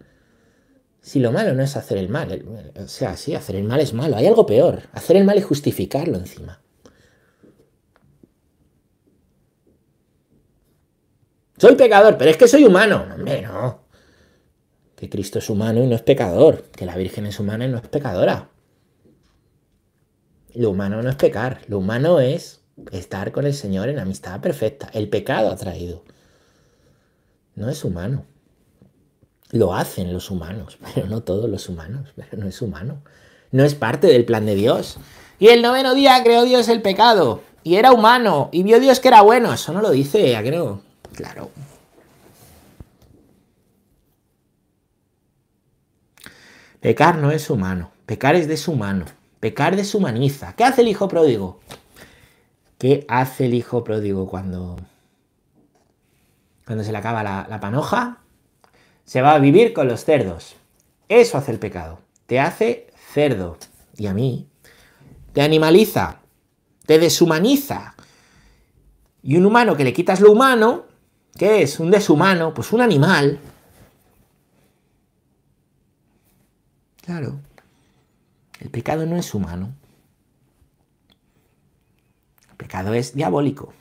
Si 1.01 1.21
lo 1.21 1.31
malo 1.31 1.55
no 1.55 1.63
es 1.63 1.77
hacer 1.77 1.99
el 1.99 2.09
mal, 2.09 2.73
o 2.77 2.89
sea, 2.89 3.17
sí, 3.17 3.35
hacer 3.35 3.57
el 3.57 3.65
mal 3.65 3.79
es 3.81 3.93
malo. 3.93 4.17
Hay 4.17 4.27
algo 4.27 4.47
peor. 4.47 4.83
Hacer 4.93 5.17
el 5.17 5.25
mal 5.25 5.39
es 5.39 5.45
justificarlo 5.45 6.17
encima. 6.17 6.61
Soy 11.59 11.77
pecador, 11.77 12.19
pero 12.19 12.31
es 12.31 12.37
que 12.37 12.49
soy 12.49 12.65
humano. 12.65 13.07
Hombre, 13.15 13.43
no. 13.43 13.84
Que 14.97 15.09
Cristo 15.09 15.39
es 15.39 15.51
humano 15.51 15.83
y 15.83 15.87
no 15.87 15.95
es 15.95 16.03
pecador. 16.03 16.65
Que 16.71 16.87
la 16.87 16.97
Virgen 16.97 17.27
es 17.27 17.41
humana 17.41 17.67
y 17.67 17.69
no 17.69 17.79
es 17.79 17.89
pecadora. 17.89 18.49
Lo 20.55 20.71
humano 20.71 21.03
no 21.03 21.11
es 21.11 21.17
pecar. 21.17 21.61
Lo 21.67 21.79
humano 21.79 22.21
es 22.21 22.61
estar 22.93 23.33
con 23.33 23.47
el 23.47 23.55
Señor 23.55 23.89
en 23.89 23.99
amistad 23.99 24.41
perfecta. 24.41 24.89
El 24.93 25.09
pecado 25.09 25.51
ha 25.51 25.57
traído. 25.57 26.05
No 27.57 27.69
es 27.69 27.85
humano. 27.85 28.25
Lo 29.51 29.75
hacen 29.75 30.13
los 30.13 30.31
humanos, 30.31 30.79
pero 30.95 31.07
no 31.07 31.23
todos 31.23 31.51
los 31.51 31.69
humanos. 31.69 32.11
Pero 32.15 32.43
no 32.43 32.49
es 32.49 32.63
humano. 32.63 33.03
No 33.51 33.65
es 33.65 33.75
parte 33.75 34.07
del 34.07 34.25
plan 34.25 34.47
de 34.47 34.55
Dios. 34.55 34.99
Y 35.39 35.49
el 35.49 35.63
noveno 35.63 35.95
día 35.95 36.23
creó 36.23 36.45
Dios 36.45 36.69
el 36.69 36.83
pecado. 36.83 37.43
Y 37.65 37.77
era 37.77 37.93
humano. 37.93 38.49
Y 38.53 38.63
vio 38.63 38.79
Dios 38.79 39.01
que 39.01 39.09
era 39.09 39.23
bueno. 39.23 39.53
Eso 39.53 39.73
no 39.73 39.81
lo 39.81 39.91
dice, 39.91 40.37
creo. 40.45 40.83
Claro. 41.15 41.51
Pecar 46.85 47.17
no 47.17 47.31
es 47.31 47.49
humano, 47.49 47.93
pecar 48.05 48.35
es 48.35 48.47
deshumano, 48.47 49.07
pecar 49.41 49.75
deshumaniza. 49.75 50.55
¿Qué 50.55 50.65
hace 50.65 50.83
el 50.83 50.89
hijo 50.89 51.09
pródigo? 51.09 51.59
¿Qué 52.77 53.07
hace 53.09 53.47
el 53.47 53.55
hijo 53.55 53.83
pródigo 53.83 54.27
cuando, 54.27 54.77
cuando 56.67 56.85
se 56.85 56.93
le 56.93 56.99
acaba 56.99 57.23
la, 57.23 57.47
la 57.49 57.59
panoja? 57.59 58.19
Se 59.07 59.23
va 59.23 59.33
a 59.33 59.39
vivir 59.39 59.73
con 59.73 59.89
los 59.89 60.05
cerdos. 60.05 60.57
Eso 61.09 61.39
hace 61.39 61.53
el 61.53 61.59
pecado. 61.59 62.01
Te 62.27 62.39
hace 62.39 62.89
cerdo. 63.15 63.57
Y 63.97 64.07
a 64.07 64.13
mí. 64.13 64.47
Te 65.33 65.41
animaliza. 65.41 66.21
Te 66.85 66.99
deshumaniza. 66.99 67.95
Y 69.23 69.39
un 69.39 69.47
humano 69.47 69.75
que 69.75 69.85
le 69.85 69.95
quitas 69.95 70.21
lo 70.21 70.31
humano, 70.31 70.85
¿Qué 71.35 71.63
es? 71.63 71.81
Un 71.81 71.91
deshumano, 71.91 72.53
pues 72.53 72.75
un 72.75 72.83
animal. 72.83 73.41
Claro. 77.05 77.39
El 78.61 78.71
pecado 78.71 79.05
no 79.05 79.17
es 79.17 79.35
humano. 79.35 79.75
El 82.51 82.57
pecado 82.57 82.95
es 82.95 83.15
diabólico. 83.15 83.75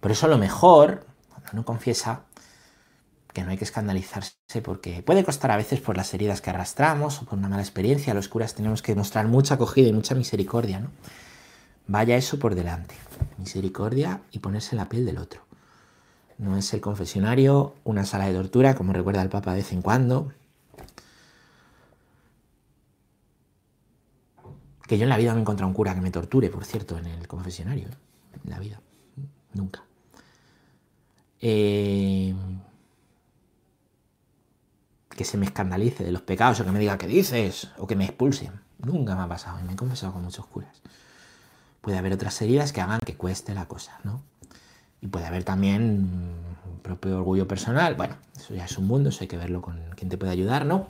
Por 0.00 0.10
eso 0.10 0.28
lo 0.28 0.36
mejor, 0.36 1.06
cuando 1.30 1.48
uno 1.54 1.64
confiesa, 1.64 2.24
que 3.32 3.42
no 3.42 3.50
hay 3.50 3.56
que 3.56 3.64
escandalizarse 3.64 4.34
porque 4.62 5.02
puede 5.02 5.24
costar 5.24 5.52
a 5.52 5.56
veces 5.56 5.80
por 5.80 5.96
las 5.96 6.12
heridas 6.12 6.42
que 6.42 6.50
arrastramos 6.50 7.22
o 7.22 7.24
por 7.24 7.38
una 7.38 7.48
mala 7.48 7.62
experiencia. 7.62 8.12
Los 8.12 8.28
curas 8.28 8.54
tenemos 8.54 8.82
que 8.82 8.94
mostrar 8.94 9.26
mucha 9.26 9.54
acogida 9.54 9.88
y 9.88 9.92
mucha 9.94 10.14
misericordia, 10.14 10.80
¿no? 10.80 10.90
Vaya 11.86 12.16
eso 12.16 12.38
por 12.38 12.54
delante. 12.54 12.94
Misericordia 13.38 14.20
y 14.32 14.40
ponerse 14.40 14.74
en 14.74 14.78
la 14.78 14.88
piel 14.90 15.06
del 15.06 15.16
otro. 15.16 15.51
No 16.38 16.56
es 16.56 16.72
el 16.74 16.80
confesionario 16.80 17.74
una 17.84 18.04
sala 18.04 18.26
de 18.26 18.34
tortura, 18.34 18.74
como 18.74 18.92
recuerda 18.92 19.22
el 19.22 19.28
Papa 19.28 19.52
de 19.52 19.58
vez 19.58 19.72
en 19.72 19.82
cuando. 19.82 20.32
Que 24.86 24.98
yo 24.98 25.04
en 25.04 25.08
la 25.08 25.16
vida 25.16 25.32
no 25.32 25.38
he 25.38 25.40
encontrado 25.42 25.68
un 25.68 25.74
cura 25.74 25.94
que 25.94 26.00
me 26.00 26.10
torture, 26.10 26.50
por 26.50 26.64
cierto, 26.64 26.98
en 26.98 27.06
el 27.06 27.28
confesionario. 27.28 27.88
En 28.44 28.50
la 28.50 28.58
vida. 28.58 28.80
Nunca. 29.54 29.82
Eh, 31.40 32.34
que 35.10 35.24
se 35.24 35.36
me 35.36 35.46
escandalice 35.46 36.04
de 36.04 36.12
los 36.12 36.22
pecados 36.22 36.60
o 36.60 36.64
que 36.64 36.72
me 36.72 36.78
diga 36.78 36.98
qué 36.98 37.06
dices 37.06 37.68
o 37.78 37.86
que 37.86 37.96
me 37.96 38.04
expulsen. 38.04 38.52
Nunca 38.78 39.14
me 39.14 39.22
ha 39.22 39.28
pasado 39.28 39.60
y 39.60 39.62
me 39.64 39.74
he 39.74 39.76
confesado 39.76 40.12
con 40.12 40.22
muchos 40.22 40.46
curas. 40.46 40.82
puede 41.80 41.98
haber 41.98 42.12
otras 42.12 42.40
heridas 42.42 42.72
que 42.72 42.80
hagan 42.80 43.00
que 43.00 43.16
cueste 43.16 43.54
la 43.54 43.66
cosa, 43.66 43.98
¿no? 44.04 44.22
Y 45.02 45.08
puede 45.08 45.26
haber 45.26 45.44
también 45.44 45.82
un 45.82 46.78
propio 46.82 47.18
orgullo 47.18 47.46
personal. 47.46 47.96
Bueno, 47.96 48.16
eso 48.34 48.54
ya 48.54 48.64
es 48.64 48.78
un 48.78 48.86
mundo, 48.86 49.10
eso 49.10 49.18
hay 49.20 49.28
que 49.28 49.36
verlo 49.36 49.60
con 49.60 49.78
quien 49.96 50.08
te 50.08 50.16
puede 50.16 50.32
ayudar, 50.32 50.64
¿no? 50.64 50.86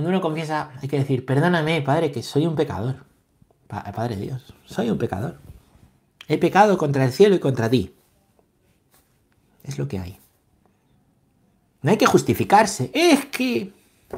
Cuando 0.00 0.10
uno 0.10 0.20
confiesa, 0.20 0.70
hay 0.80 0.88
que 0.88 0.98
decir, 0.98 1.26
perdóname, 1.26 1.82
Padre, 1.82 2.10
que 2.10 2.22
soy 2.22 2.46
un 2.46 2.56
pecador. 2.56 3.04
Padre 3.68 4.16
Dios, 4.16 4.54
soy 4.64 4.90
un 4.90 4.98
pecador. 4.98 5.38
He 6.26 6.38
pecado 6.38 6.78
contra 6.78 7.04
el 7.04 7.12
cielo 7.12 7.34
y 7.34 7.38
contra 7.38 7.68
ti. 7.68 7.94
Es 9.62 9.78
lo 9.78 9.88
que 9.88 9.98
hay. 9.98 10.18
No 11.82 11.90
hay 11.90 11.96
que 11.96 12.06
justificarse. 12.06 12.90
Es 12.94 13.26
que, 13.26 13.72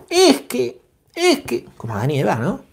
es 0.08 0.42
que, 0.42 0.81
es 1.14 1.40
que. 1.40 1.64
Como 1.76 1.95
Adán 1.95 2.11
y 2.11 2.21
Eva, 2.21 2.37
¿no? 2.37 2.64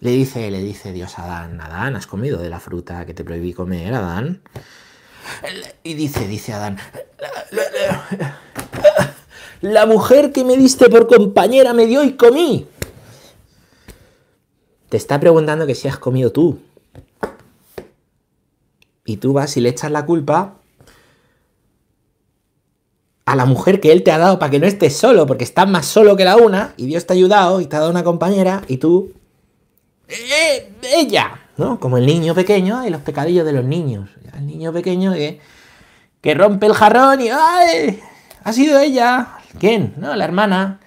Le 0.00 0.12
dice, 0.12 0.50
le 0.50 0.62
dice 0.62 0.92
Dios 0.92 1.18
a 1.18 1.24
Adán, 1.24 1.60
Adán, 1.60 1.94
has 1.94 2.06
comido 2.06 2.38
de 2.38 2.48
la 2.48 2.58
fruta 2.58 3.04
que 3.04 3.12
te 3.12 3.22
prohibí 3.22 3.52
comer, 3.52 3.92
Adán. 3.92 4.40
Y 5.82 5.94
dice, 5.94 6.26
dice 6.26 6.54
Adán, 6.54 6.78
la 9.60 9.84
mujer 9.84 10.32
que 10.32 10.42
me 10.42 10.56
diste 10.56 10.88
por 10.88 11.06
compañera 11.06 11.74
me 11.74 11.86
dio 11.86 12.02
y 12.02 12.14
comí. 12.14 12.66
Te 14.88 14.96
está 14.96 15.20
preguntando 15.20 15.66
que 15.66 15.74
si 15.74 15.86
has 15.86 15.98
comido 15.98 16.32
tú. 16.32 16.60
Y 19.04 19.18
tú 19.18 19.34
vas 19.34 19.56
y 19.56 19.60
le 19.60 19.68
echas 19.68 19.90
la 19.90 20.06
culpa 20.06 20.59
a 23.30 23.36
la 23.36 23.44
mujer 23.44 23.78
que 23.78 23.92
él 23.92 24.02
te 24.02 24.10
ha 24.10 24.18
dado 24.18 24.40
para 24.40 24.50
que 24.50 24.58
no 24.58 24.66
estés 24.66 24.96
solo, 24.96 25.24
porque 25.24 25.44
estás 25.44 25.68
más 25.68 25.86
solo 25.86 26.16
que 26.16 26.24
la 26.24 26.36
una, 26.36 26.74
y 26.76 26.86
Dios 26.86 27.06
te 27.06 27.12
ha 27.12 27.14
ayudado 27.14 27.60
y 27.60 27.66
te 27.66 27.76
ha 27.76 27.78
dado 27.78 27.92
una 27.92 28.02
compañera, 28.02 28.62
y 28.66 28.78
tú. 28.78 29.12
¡Eh, 30.08 30.72
ella! 30.96 31.40
¿No? 31.56 31.78
Como 31.78 31.96
el 31.98 32.06
niño 32.06 32.34
pequeño 32.34 32.84
y 32.84 32.90
los 32.90 33.02
pecadillos 33.02 33.46
de 33.46 33.52
los 33.52 33.64
niños. 33.64 34.10
El 34.36 34.46
niño 34.48 34.72
pequeño 34.72 35.12
que, 35.12 35.40
que 36.20 36.34
rompe 36.34 36.66
el 36.66 36.74
jarrón 36.74 37.20
y. 37.20 37.28
¡Ay! 37.28 38.00
Ha 38.42 38.52
sido 38.52 38.80
ella. 38.80 39.34
¿Quién? 39.60 39.94
No, 39.96 40.16
la 40.16 40.24
hermana. 40.24 40.80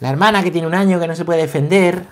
La 0.00 0.10
hermana 0.10 0.42
que 0.42 0.50
tiene 0.50 0.66
un 0.66 0.74
año 0.74 1.00
que 1.00 1.08
no 1.08 1.16
se 1.16 1.24
puede 1.24 1.40
defender. 1.40 2.04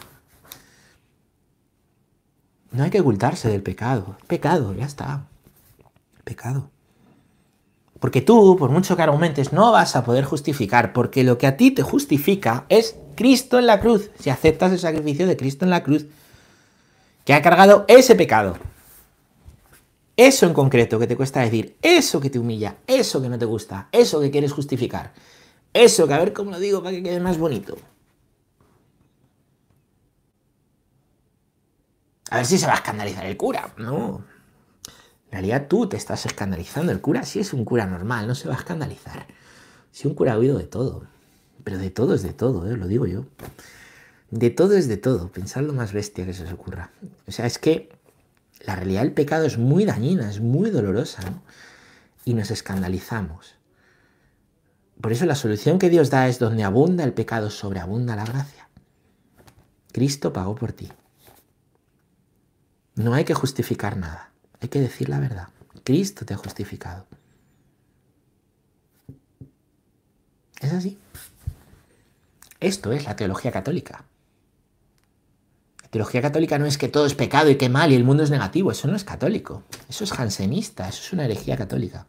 No 2.71 2.83
hay 2.83 2.88
que 2.88 3.00
ocultarse 3.02 3.50
del 3.50 3.62
pecado. 3.62 4.16
Pecado, 4.26 4.73
ya 4.73 4.87
está. 4.87 5.25
Pecado. 6.25 6.71
Porque 8.06 8.20
tú, 8.20 8.56
por 8.56 8.70
mucho 8.70 8.94
que 8.94 9.02
argumentes, 9.02 9.52
no 9.52 9.72
vas 9.72 9.96
a 9.96 10.04
poder 10.04 10.25
justificar, 10.25 10.92
porque 10.92 11.25
lo 11.25 11.38
que 11.38 11.48
a 11.48 11.56
ti 11.56 11.72
te 11.72 11.82
justifica 11.82 12.64
es 12.68 12.94
Cristo 13.16 13.58
en 13.58 13.66
la 13.66 13.80
cruz. 13.80 14.12
Si 14.20 14.30
aceptas 14.30 14.70
el 14.70 14.78
sacrificio 14.78 15.26
de 15.26 15.36
Cristo 15.36 15.64
en 15.64 15.72
la 15.72 15.82
cruz, 15.82 16.06
que 17.25 17.34
ha 17.34 17.42
cargado 17.42 17.84
ese 17.88 18.14
pecado. 18.14 18.58
Eso 20.16 20.46
en 20.46 20.54
concreto 20.54 21.00
que 21.00 21.08
te 21.08 21.16
cuesta 21.16 21.40
decir, 21.40 21.76
eso 21.82 22.20
que 22.20 22.30
te 22.30 22.38
humilla, 22.38 22.76
eso 22.86 23.20
que 23.20 23.28
no 23.28 23.40
te 23.40 23.44
gusta, 23.44 23.88
eso 23.90 24.20
que 24.20 24.30
quieres 24.30 24.52
justificar, 24.52 25.12
eso 25.72 26.06
que 26.06 26.14
a 26.14 26.20
ver 26.20 26.32
cómo 26.32 26.52
lo 26.52 26.60
digo 26.60 26.84
para 26.84 26.94
que 26.94 27.02
quede 27.02 27.18
más 27.18 27.38
bonito. 27.38 27.76
A 32.30 32.36
ver 32.36 32.46
si 32.46 32.56
se 32.56 32.68
va 32.68 32.75
a 32.75 32.76
escandalizar 32.76 33.26
el 33.26 33.36
cura. 33.36 33.75
No, 33.76 34.22
en 35.26 35.33
realidad 35.33 35.66
tú 35.68 35.88
te 35.88 35.97
estás 35.97 36.26
escandalizando. 36.26 36.92
El 36.92 37.00
cura 37.00 37.25
sí 37.25 37.40
es 37.40 37.52
un 37.52 37.64
cura 37.64 37.87
normal, 37.87 38.26
no 38.26 38.35
se 38.35 38.49
va 38.49 38.54
a 38.54 38.59
escandalizar. 38.59 39.26
Si 39.90 40.06
un 40.06 40.14
cura 40.14 40.35
ha 40.35 40.38
oído 40.38 40.59
de 40.59 40.64
todo. 40.64 41.06
Pero 41.64 41.78
de 41.78 41.90
todo 41.90 42.14
es 42.14 42.23
de 42.23 42.33
todo, 42.33 42.71
¿eh? 42.71 42.76
lo 42.76 42.87
digo 42.87 43.06
yo. 43.06 43.26
De 44.30 44.50
todo 44.50 44.76
es 44.76 44.88
de 44.88 44.97
todo. 44.97 45.33
Pensad 45.33 45.62
lo 45.62 45.73
más 45.73 45.92
bestia 45.92 46.25
que 46.25 46.33
se 46.33 46.45
os 46.45 46.52
ocurra. 46.52 46.90
O 47.26 47.33
sea, 47.33 47.47
es 47.47 47.59
que 47.59 47.90
la 48.64 48.77
realidad 48.77 49.03
del 49.03 49.12
pecado 49.12 49.46
es 49.46 49.59
muy 49.59 49.85
dañina, 49.85 50.31
es 50.31 50.40
muy 50.40 50.70
dolorosa, 50.70 51.22
¿no? 51.22 51.42
Y 52.24 52.35
nos 52.35 52.50
escandalizamos. 52.50 53.55
Por 55.00 55.12
eso 55.12 55.27
la 55.27 55.35
solución 55.35 55.79
que 55.79 55.90
Dios 55.90 56.11
da 56.11 56.29
es 56.29 56.38
donde 56.38 56.64
abunda 56.64 57.05
el 57.05 57.12
pecado, 57.12 57.50
sobreabunda 57.50 58.16
la 58.16 58.24
gracia. 58.24 58.68
Cristo 59.92 60.33
pagó 60.33 60.55
por 60.55 60.72
ti. 60.72 60.90
No 62.94 63.14
hay 63.14 63.24
que 63.24 63.35
justificar 63.35 63.96
nada. 63.96 64.33
Hay 64.61 64.69
que 64.69 64.81
decir 64.81 65.09
la 65.09 65.21
verdad. 65.21 65.49
Cristo 65.85 66.25
te 66.25 66.35
ha 66.35 66.37
justificado. 66.37 67.07
Es 70.61 70.73
así. 70.73 70.99
Esto 72.61 72.92
es 72.92 73.05
la 73.05 73.16
teología 73.16 73.53
católica. 73.53 74.05
La 75.83 75.88
teología 75.88 76.23
católica 76.23 76.59
no 76.59 76.66
es 76.66 76.79
que 76.79 76.88
todo 76.88 77.07
es 77.07 77.14
pecado 77.14 77.51
y 77.51 77.57
que 77.57 77.69
mal 77.69 77.92
y 77.92 77.95
el 77.95 78.05
mundo 78.05 78.23
es 78.23 78.31
negativo. 78.31 78.73
Eso 78.73 78.88
no 78.88 78.97
es 78.97 79.05
católico. 79.05 79.62
Eso 79.88 80.05
es 80.05 80.12
jansenista. 80.12 80.88
Eso 80.88 81.03
es 81.03 81.12
una 81.12 81.27
herejía 81.27 81.57
católica. 81.57 82.07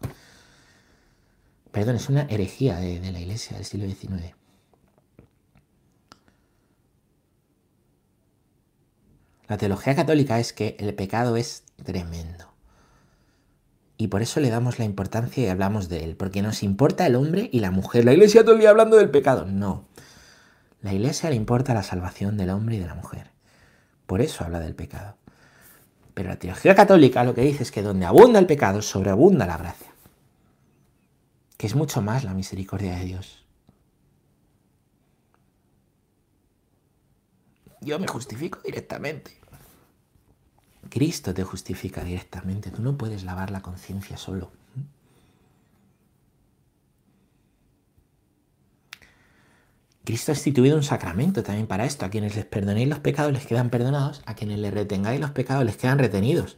Perdón, 1.72 1.98
es 1.98 2.10
una 2.10 2.24
herejía 2.24 2.78
de, 2.78 3.00
de 3.00 3.12
la 3.12 3.20
iglesia 3.20 3.58
del 3.58 3.66
siglo 3.66 3.86
XIX. 3.86 4.34
La 9.48 9.58
teología 9.58 9.96
católica 9.96 10.40
es 10.40 10.54
que 10.54 10.76
el 10.80 10.94
pecado 10.94 11.38
es 11.38 11.64
tremendo. 11.84 12.54
Y 13.98 14.08
por 14.08 14.22
eso 14.22 14.40
le 14.40 14.50
damos 14.50 14.78
la 14.78 14.86
importancia 14.86 15.44
y 15.44 15.50
hablamos 15.50 15.90
de 15.90 16.04
él, 16.04 16.16
porque 16.16 16.42
nos 16.42 16.62
importa 16.62 17.08
el 17.08 17.16
hombre 17.16 17.50
y 17.52 17.60
la 17.60 17.72
mujer. 17.72 18.06
La 18.06 18.13
iglesia 18.13 18.44
todo 18.44 18.54
el 18.54 18.60
día 18.60 18.70
hablando 18.70 18.98
del 18.98 19.10
pecado. 19.10 19.46
No. 19.46 19.86
La 20.82 20.94
iglesia 20.94 21.30
le 21.32 21.36
importa 21.36 21.74
la 21.74 21.82
salvación 21.82 22.38
del 22.38 22.52
hombre 22.52 22.76
y 22.76 22.80
de 22.80 22.86
la 22.86 22.94
mujer. 22.94 23.32
Por 24.06 24.22
eso 24.22 24.44
habla 24.44 24.60
del 24.60 24.76
pecado. 24.76 25.18
Pero 26.13 26.30
la 26.30 26.38
teología 26.38 26.76
católica 26.76 27.24
lo 27.24 27.34
que 27.34 27.42
dice 27.42 27.63
es 27.63 27.72
que 27.72 27.82
donde 27.82 28.06
abunda 28.06 28.40
el 28.40 28.46
pecado, 28.46 28.82
sobreabunda 28.82 29.48
la 29.48 29.58
gracia. 29.58 29.92
Que 31.58 31.66
es 31.66 31.76
mucho 31.76 32.02
más 32.02 32.24
la 32.24 32.36
misericordia 32.36 32.96
de 32.98 33.06
Dios. 33.06 33.46
Yo 37.82 38.00
me 38.00 38.08
justifico 38.08 38.60
directamente. 38.63 39.40
Cristo 40.89 41.34
te 41.34 41.43
justifica 41.43 42.04
directamente. 42.04 42.71
Tú 42.71 42.82
no 42.82 42.97
puedes 42.97 43.23
lavar 43.23 43.52
la 43.52 43.62
conciencia 43.62 44.17
solo. 44.17 44.52
Cristo 50.04 50.32
ha 50.32 50.36
instituido 50.36 50.78
un 50.78 50.84
sacramento 50.84 51.43
también 51.43 51.67
para 51.67 51.86
esto. 51.86 52.06
A 52.06 52.10
quienes 52.10 52.36
les 52.36 52.45
perdonéis 52.45 52.88
los 52.88 53.00
pecados 53.00 53.34
les 53.34 53.45
quedan 53.45 53.69
perdonados, 53.69 54.21
a 54.26 54.36
quienes 54.36 54.60
les 54.60 54.73
retengáis 54.73 55.19
los 55.19 55.32
pecados 55.32 55.65
les 55.65 55.76
quedan 55.76 56.00
retenidos. 56.00 56.58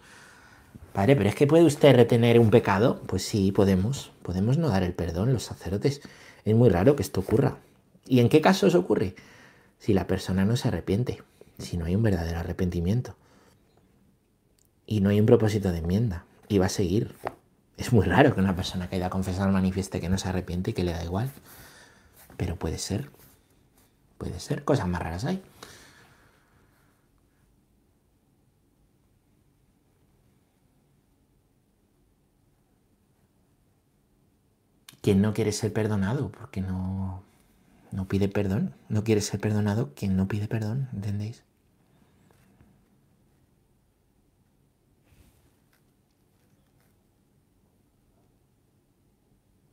Padre, 0.93 1.15
pero 1.15 1.29
es 1.29 1.35
que 1.35 1.47
puede 1.47 1.63
usted 1.63 1.95
retener 1.95 2.39
un 2.39 2.51
pecado. 2.51 3.01
Pues 3.07 3.25
sí, 3.25 3.51
podemos. 3.51 4.11
Podemos 4.21 4.57
no 4.57 4.69
dar 4.69 4.83
el 4.83 4.93
perdón, 4.93 5.33
los 5.33 5.43
sacerdotes. 5.43 6.01
Es 6.45 6.55
muy 6.55 6.69
raro 6.69 6.95
que 6.95 7.01
esto 7.01 7.21
ocurra. 7.21 7.57
¿Y 8.05 8.19
en 8.19 8.29
qué 8.29 8.41
casos 8.41 8.75
ocurre? 8.75 9.15
Si 9.79 9.93
la 9.93 10.07
persona 10.07 10.45
no 10.45 10.55
se 10.55 10.67
arrepiente, 10.67 11.23
si 11.57 11.77
no 11.77 11.85
hay 11.85 11.95
un 11.95 12.03
verdadero 12.03 12.39
arrepentimiento 12.39 13.15
y 14.89 15.01
no 15.01 15.09
hay 15.09 15.19
un 15.19 15.27
propósito 15.27 15.71
de 15.71 15.77
enmienda 15.77 16.25
y 16.47 16.57
va 16.57 16.65
a 16.65 16.69
seguir. 16.69 17.15
Es 17.77 17.93
muy 17.93 18.05
raro 18.07 18.33
que 18.33 18.41
una 18.41 18.55
persona 18.55 18.89
que 18.89 18.95
haya 18.95 19.11
confesado 19.11 19.51
manifieste 19.51 20.01
que 20.01 20.09
no 20.09 20.17
se 20.17 20.27
arrepiente 20.29 20.71
y 20.71 20.73
que 20.73 20.83
le 20.83 20.93
da 20.93 21.03
igual. 21.03 21.29
Pero 22.37 22.55
puede 22.55 22.79
ser. 22.79 23.11
Puede 24.17 24.39
ser. 24.39 24.63
Cosas 24.63 24.87
más 24.87 24.99
raras 24.99 25.25
hay. 25.25 25.43
Quien 35.01 35.21
no 35.21 35.35
quiere 35.35 35.51
ser 35.51 35.71
perdonado 35.71 36.31
porque 36.31 36.61
no, 36.61 37.21
no 37.91 38.07
pide 38.07 38.27
perdón. 38.27 38.73
No 38.89 39.03
quiere 39.03 39.21
ser 39.21 39.39
perdonado 39.39 39.93
quien 39.93 40.17
no 40.17 40.27
pide 40.27 40.47
perdón, 40.47 40.89
¿entendéis? 40.93 41.43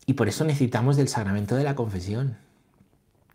Y 0.06 0.14
por 0.14 0.28
eso 0.28 0.44
necesitamos 0.44 0.96
del 0.96 1.08
sacramento 1.08 1.56
de 1.56 1.64
la 1.64 1.74
confesión, 1.74 2.38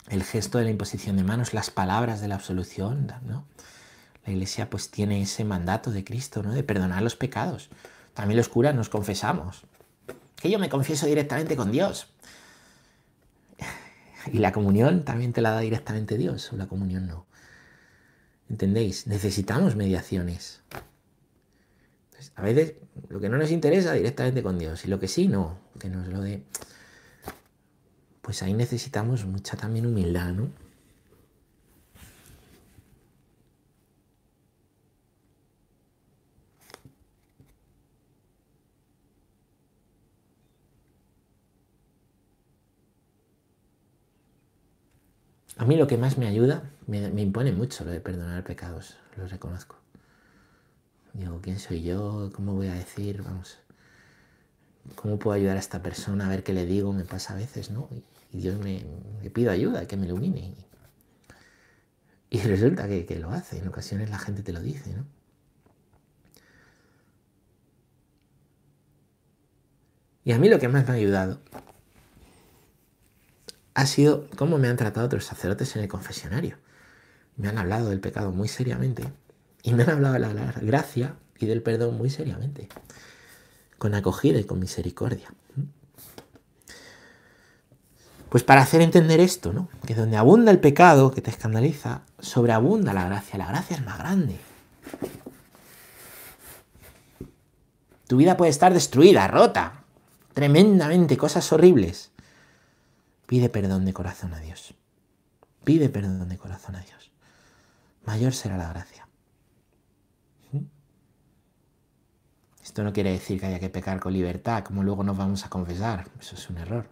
el 0.10 0.24
gesto 0.24 0.58
de 0.58 0.64
la 0.64 0.72
imposición 0.72 1.18
de 1.18 1.24
manos, 1.24 1.54
las 1.54 1.70
palabras 1.70 2.22
de 2.22 2.30
la 2.30 2.36
absolución. 2.36 3.14
La 4.26 4.32
iglesia 4.32 4.70
pues 4.70 4.90
tiene 4.90 5.22
ese 5.22 5.44
mandato 5.44 5.92
de 5.92 6.04
Cristo, 6.06 6.42
¿no? 6.44 6.54
De 6.54 6.64
perdonar 6.64 7.02
los 7.02 7.16
pecados. 7.16 7.70
También 8.14 8.38
los 8.38 8.50
curas 8.50 8.74
nos 8.74 8.90
confesamos. 8.90 9.64
Que 10.38 10.50
yo 10.50 10.60
me 10.60 10.70
confieso 10.70 11.06
directamente 11.06 11.56
con 11.56 11.72
Dios. 11.72 12.08
Y 14.32 14.38
la 14.38 14.52
comunión 14.52 15.04
también 15.04 15.34
te 15.34 15.42
la 15.42 15.50
da 15.50 15.62
directamente 15.62 16.16
Dios, 16.16 16.54
o 16.54 16.56
la 16.56 16.68
comunión 16.68 17.08
no. 17.08 17.26
¿Entendéis? 18.52 19.08
Necesitamos 19.08 19.76
mediaciones. 19.76 20.62
A 22.36 22.42
veces 22.42 22.76
lo 23.10 23.20
que 23.20 23.30
no 23.30 23.38
nos 23.38 23.52
interesa 23.52 23.94
directamente 23.94 24.44
con 24.44 24.60
Dios 24.60 24.86
y 24.86 24.88
lo 24.88 25.00
que 25.00 25.08
sí, 25.08 25.28
no. 25.28 25.58
Que 25.80 25.90
nos 25.90 26.08
lo 26.08 26.22
dé. 26.22 26.44
pues 28.22 28.44
ahí 28.44 28.54
necesitamos 28.54 29.26
mucha 29.26 29.58
también 29.58 29.86
humildad, 29.86 30.32
¿no? 30.34 30.50
A 45.62 45.66
mí 45.66 45.76
lo 45.76 45.86
que 45.86 45.96
más 45.98 46.18
me 46.18 46.28
ayuda, 46.28 46.72
me, 46.88 47.22
impone 47.22 47.52
mucho 47.52 47.86
lo 47.86 47.92
de 47.92 48.02
perdonar 48.02 48.44
pecados, 48.44 48.98
lo 49.16 49.28
reconozco. 49.28 49.81
Digo, 51.14 51.40
¿quién 51.42 51.60
soy 51.60 51.84
yo? 51.84 52.32
¿Cómo 52.34 52.54
voy 52.54 52.68
a 52.68 52.74
decir? 52.74 53.22
Vamos, 53.22 53.58
¿cómo 54.96 55.20
puedo 55.20 55.36
ayudar 55.36 55.58
a 55.58 55.60
esta 55.60 55.82
persona? 55.82 56.28
A 56.28 56.30
ver 56.30 56.44
qué 56.44 56.54
le 56.54 56.66
digo, 56.66 56.94
me 56.94 57.04
pasa 57.04 57.34
a 57.34 57.38
veces, 57.38 57.70
¿no? 57.72 57.90
Y 58.32 58.38
Dios 58.38 58.58
me, 58.60 58.86
pido 59.30 59.52
ayuda, 59.52 59.88
que 59.88 59.98
me 59.98 60.06
ilumine. 60.06 60.56
Y 62.30 62.40
resulta 62.40 62.88
que, 62.88 63.06
que, 63.06 63.20
lo 63.20 63.32
hace, 63.32 63.58
en 63.58 63.68
ocasiones 63.68 64.10
la 64.10 64.20
gente 64.20 64.42
te 64.42 64.54
lo 64.54 64.62
dice, 64.62 64.94
¿no? 64.94 65.06
Y 70.24 70.32
a 70.32 70.38
mí 70.38 70.50
lo 70.50 70.60
que 70.60 70.68
más 70.68 70.88
me 70.88 70.94
ha 70.94 70.98
ayudado 70.98 71.40
ha 73.74 73.86
sido 73.86 74.30
cómo 74.38 74.58
me 74.60 74.68
han 74.68 74.78
tratado 74.78 75.08
otros 75.08 75.26
sacerdotes 75.26 75.76
en 75.76 75.82
el 75.82 75.88
confesionario. 75.88 76.58
Me 77.38 77.50
han 77.50 77.58
hablado 77.58 77.90
del 77.90 78.00
pecado 78.00 78.32
muy 78.32 78.48
seriamente 78.48 79.04
y 79.64 79.74
me 79.74 79.84
han 79.84 79.90
hablado 79.92 80.14
de 80.14 80.20
la 80.20 80.54
gracia 80.62 81.16
y 81.40 81.46
del 81.46 81.62
perdón 81.62 81.98
muy 81.98 82.10
seriamente, 82.10 82.70
con 83.78 83.94
acogida 83.94 84.40
y 84.40 84.44
con 84.44 84.60
misericordia. 84.60 85.30
Pues 88.30 88.44
para 88.44 88.62
hacer 88.62 88.82
entender 88.82 89.20
esto, 89.20 89.52
¿no? 89.52 89.68
Que 89.86 89.94
donde 89.94 90.16
abunda 90.16 90.52
el 90.52 90.60
pecado 90.60 91.12
que 91.12 91.22
te 91.22 91.30
escandaliza, 91.30 92.04
sobreabunda 92.20 92.94
la 92.94 93.04
gracia. 93.04 93.38
La 93.38 93.48
gracia 93.48 93.76
es 93.76 93.84
más 93.84 94.00
grande. 94.00 94.40
Tu 98.08 98.16
vida 98.16 98.38
puede 98.38 98.52
estar 98.52 98.74
destruida, 98.74 99.28
rota, 99.28 99.84
tremendamente, 100.34 101.18
cosas 101.18 101.52
horribles. 101.52 102.12
Pide 103.26 103.50
perdón 103.50 103.84
de 103.84 103.94
corazón 103.94 104.34
a 104.34 104.40
Dios. 104.40 104.76
Pide 105.66 105.90
perdón 105.90 106.30
de 106.30 106.38
corazón 106.38 106.76
a 106.76 106.82
Dios. 106.82 107.12
Mayor 108.06 108.34
será 108.34 108.58
la 108.58 108.70
gracia. 108.70 109.08
Esto 112.64 112.84
no 112.84 112.94
quiere 112.94 113.12
decir 113.12 113.40
que 113.40 113.48
haya 113.48 113.60
que 113.60 113.70
pecar 113.70 114.00
con 114.00 114.14
libertad, 114.14 114.64
como 114.64 114.84
luego 114.84 115.04
nos 115.04 115.18
vamos 115.18 115.46
a 115.46 115.50
confesar. 115.50 116.08
Eso 116.20 116.36
es 116.36 116.50
un 116.50 116.58
error. 116.58 116.88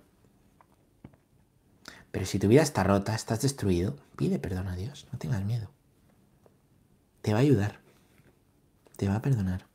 Pero 2.12 2.25
si 2.25 2.39
tu 2.39 2.47
vida 2.47 2.63
está 2.63 2.84
rota, 2.84 3.13
estás 3.13 3.41
destruido, 3.41 3.95
pide 4.15 4.39
perdón 4.39 4.67
a 4.67 4.75
Dios. 4.75 5.08
No 5.12 5.19
tengas 5.19 5.43
miedo. 5.43 5.69
Te 7.21 7.34
va 7.34 7.39
a 7.39 7.41
ayudar. 7.41 7.79
Te 8.97 9.08
va 9.08 9.15
a 9.15 9.21
perdonar. 9.21 9.65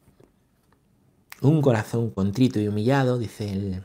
Un 1.41 1.63
corazón 1.63 2.11
contrito 2.11 2.59
y 2.59 2.69
humillado, 2.69 3.19
dice 3.19 3.53
el 3.53 3.85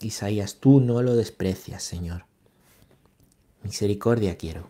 Isaías, 0.00 0.56
tú 0.60 0.80
no 0.80 1.02
lo 1.02 1.16
desprecias, 1.16 1.82
Señor. 1.82 2.24
Misericordia 3.62 4.36
quiero. 4.36 4.68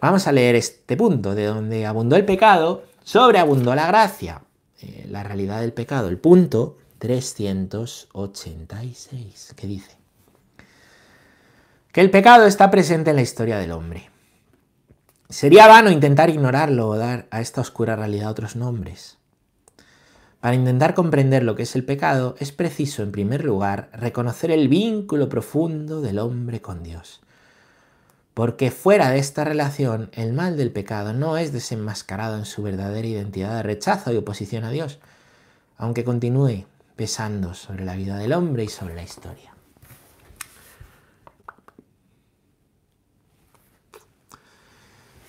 Vamos 0.00 0.26
a 0.26 0.32
leer 0.32 0.54
este 0.54 0.96
punto, 0.96 1.34
de 1.34 1.46
donde 1.46 1.86
abundó 1.86 2.16
el 2.16 2.24
pecado, 2.24 2.84
sobreabundó 3.02 3.74
la 3.74 3.86
gracia. 3.86 4.42
Eh, 4.80 5.06
la 5.08 5.22
realidad 5.22 5.60
del 5.60 5.72
pecado, 5.72 6.08
el 6.08 6.18
punto 6.18 6.78
386, 6.98 9.54
que 9.56 9.66
dice 9.66 9.96
que 11.92 12.00
el 12.00 12.10
pecado 12.10 12.46
está 12.46 12.70
presente 12.72 13.10
en 13.10 13.16
la 13.16 13.22
historia 13.22 13.58
del 13.58 13.70
hombre. 13.70 14.10
Sería 15.28 15.68
vano 15.68 15.90
intentar 15.90 16.28
ignorarlo 16.28 16.88
o 16.88 16.96
dar 16.96 17.28
a 17.30 17.40
esta 17.40 17.60
oscura 17.60 17.94
realidad 17.94 18.30
otros 18.30 18.56
nombres. 18.56 19.18
Para 20.40 20.56
intentar 20.56 20.94
comprender 20.94 21.42
lo 21.42 21.54
que 21.54 21.62
es 21.62 21.74
el 21.76 21.84
pecado, 21.84 22.34
es 22.38 22.52
preciso, 22.52 23.02
en 23.02 23.12
primer 23.12 23.44
lugar, 23.44 23.88
reconocer 23.94 24.50
el 24.50 24.68
vínculo 24.68 25.28
profundo 25.28 26.02
del 26.02 26.18
hombre 26.18 26.60
con 26.60 26.82
Dios. 26.82 27.23
Porque 28.34 28.72
fuera 28.72 29.10
de 29.10 29.18
esta 29.18 29.44
relación, 29.44 30.10
el 30.12 30.32
mal 30.32 30.56
del 30.56 30.72
pecado 30.72 31.12
no 31.12 31.36
es 31.38 31.52
desenmascarado 31.52 32.36
en 32.36 32.44
su 32.44 32.62
verdadera 32.62 33.06
identidad 33.06 33.56
de 33.56 33.62
rechazo 33.62 34.12
y 34.12 34.16
oposición 34.16 34.64
a 34.64 34.70
Dios, 34.70 34.98
aunque 35.78 36.04
continúe 36.04 36.66
pesando 36.96 37.54
sobre 37.54 37.84
la 37.84 37.94
vida 37.94 38.18
del 38.18 38.32
hombre 38.32 38.64
y 38.64 38.68
sobre 38.68 38.94
la 38.94 39.04
historia. 39.04 39.52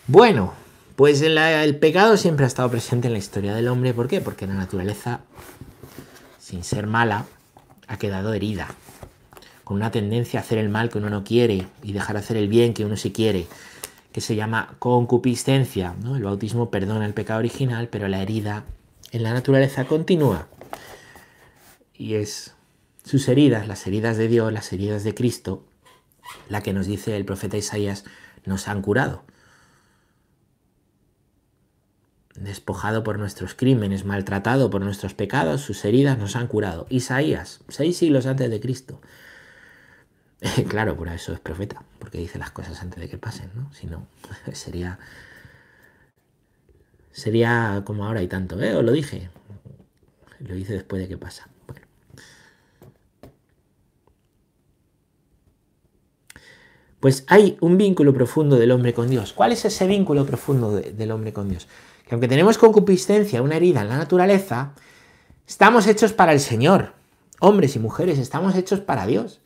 Bueno, 0.08 0.54
pues 0.96 1.22
el 1.22 1.78
pecado 1.78 2.18
siempre 2.18 2.46
ha 2.46 2.48
estado 2.48 2.70
presente 2.70 3.08
en 3.08 3.14
la 3.14 3.20
historia 3.20 3.54
del 3.56 3.68
hombre. 3.68 3.94
¿Por 3.94 4.08
qué? 4.08 4.22
Porque 4.22 4.48
la 4.48 4.54
naturaleza, 4.54 5.22
sin 6.40 6.64
ser 6.64 6.88
mala, 6.88 7.26
ha 7.88 7.98
quedado 7.98 8.34
herida. 8.34 8.68
Con 9.66 9.76
una 9.76 9.92
tendencia 9.92 10.40
a 10.40 10.44
hacer 10.44 10.58
el 10.58 10.70
mal 10.70 10.90
que 10.90 11.00
uno 11.00 11.10
no 11.10 11.26
quiere 11.26 11.68
y 11.84 11.92
dejar 11.92 12.16
hacer 12.16 12.38
el 12.38 12.48
bien 12.48 12.74
que 12.74 12.86
uno 12.86 12.96
sí 12.96 13.12
quiere, 13.12 13.48
que 14.14 14.22
se 14.22 14.38
llama 14.38 14.76
concupiscencia. 14.80 15.94
El 16.06 16.24
bautismo 16.24 16.72
perdona 16.72 17.06
el 17.06 17.14
pecado 17.14 17.40
original, 17.40 17.90
pero 17.90 18.08
la 18.08 18.22
herida 18.22 18.64
en 19.12 19.24
la 19.24 19.34
naturaleza 19.34 19.84
continúa. 19.84 20.48
Y 21.94 22.14
es 22.14 22.56
sus 23.04 23.28
heridas, 23.28 23.68
las 23.68 23.86
heridas 23.86 24.16
de 24.16 24.30
Dios, 24.30 24.54
las 24.54 24.72
heridas 24.72 25.04
de 25.04 25.14
Cristo, 25.14 25.66
la 26.48 26.64
que 26.64 26.72
nos 26.72 26.88
dice 26.88 27.18
el 27.18 27.26
profeta 27.26 27.58
Isaías, 27.58 28.06
nos 28.46 28.70
han 28.70 28.82
curado 28.82 29.26
despojado 32.36 33.04
por 33.04 33.18
nuestros 33.18 33.56
crímenes, 33.56 34.06
maltratado 34.06 34.70
por 34.70 34.82
nuestros 34.82 35.14
pecados, 35.14 35.62
sus 35.62 35.84
heridas 35.86 36.18
nos 36.18 36.36
han 36.36 36.48
curado. 36.48 36.86
Isaías, 36.90 37.62
seis 37.70 37.98
siglos 37.98 38.26
antes 38.26 38.50
de 38.50 38.60
Cristo. 38.60 39.02
claro, 40.70 40.96
por 40.96 41.08
eso 41.08 41.34
es 41.34 41.40
profeta, 41.40 41.84
porque 42.00 42.18
dice 42.18 42.38
las 42.38 42.52
cosas 42.52 42.82
antes 42.82 43.00
de 43.00 43.10
que 43.10 43.18
pasen, 43.18 43.50
¿no? 43.56 43.72
Si 43.74 43.88
no, 43.88 44.08
sería. 44.54 45.00
Sería 47.12 47.84
como 47.86 48.06
ahora 48.06 48.22
y 48.22 48.28
tanto, 48.28 48.62
¿eh? 48.62 48.76
Os 48.76 48.84
lo 48.84 48.92
dije. 48.92 49.30
Lo 50.40 50.56
hice 50.56 50.74
después 50.74 51.02
de 51.02 51.08
que 51.08 51.18
pasa. 51.18 51.48
Pues 57.00 57.24
hay 57.28 57.58
un 57.62 57.78
vínculo 57.78 58.14
profundo 58.14 58.58
del 58.58 58.72
hombre 58.72 58.94
con 58.94 59.10
Dios. 59.10 59.32
¿Cuál 59.32 59.54
es 59.54 59.64
ese 59.64 59.88
vínculo 59.88 60.26
profundo 60.26 60.72
del 60.76 61.12
hombre 61.12 61.32
con 61.32 61.48
Dios? 61.48 61.68
que 62.08 62.14
aunque 62.14 62.28
tenemos 62.28 62.58
concupiscencia, 62.58 63.42
una 63.42 63.56
herida 63.56 63.82
en 63.82 63.90
la 63.90 63.98
naturaleza, 63.98 64.74
estamos 65.48 65.88
hechos 65.88 66.14
para 66.14 66.34
el 66.34 66.40
Señor. 66.40 66.94
Hombres 67.40 67.76
y 67.76 67.80
mujeres, 67.80 68.20
estamos 68.20 68.56
hechos 68.56 68.80
para 68.80 69.06
Dios. 69.06 69.42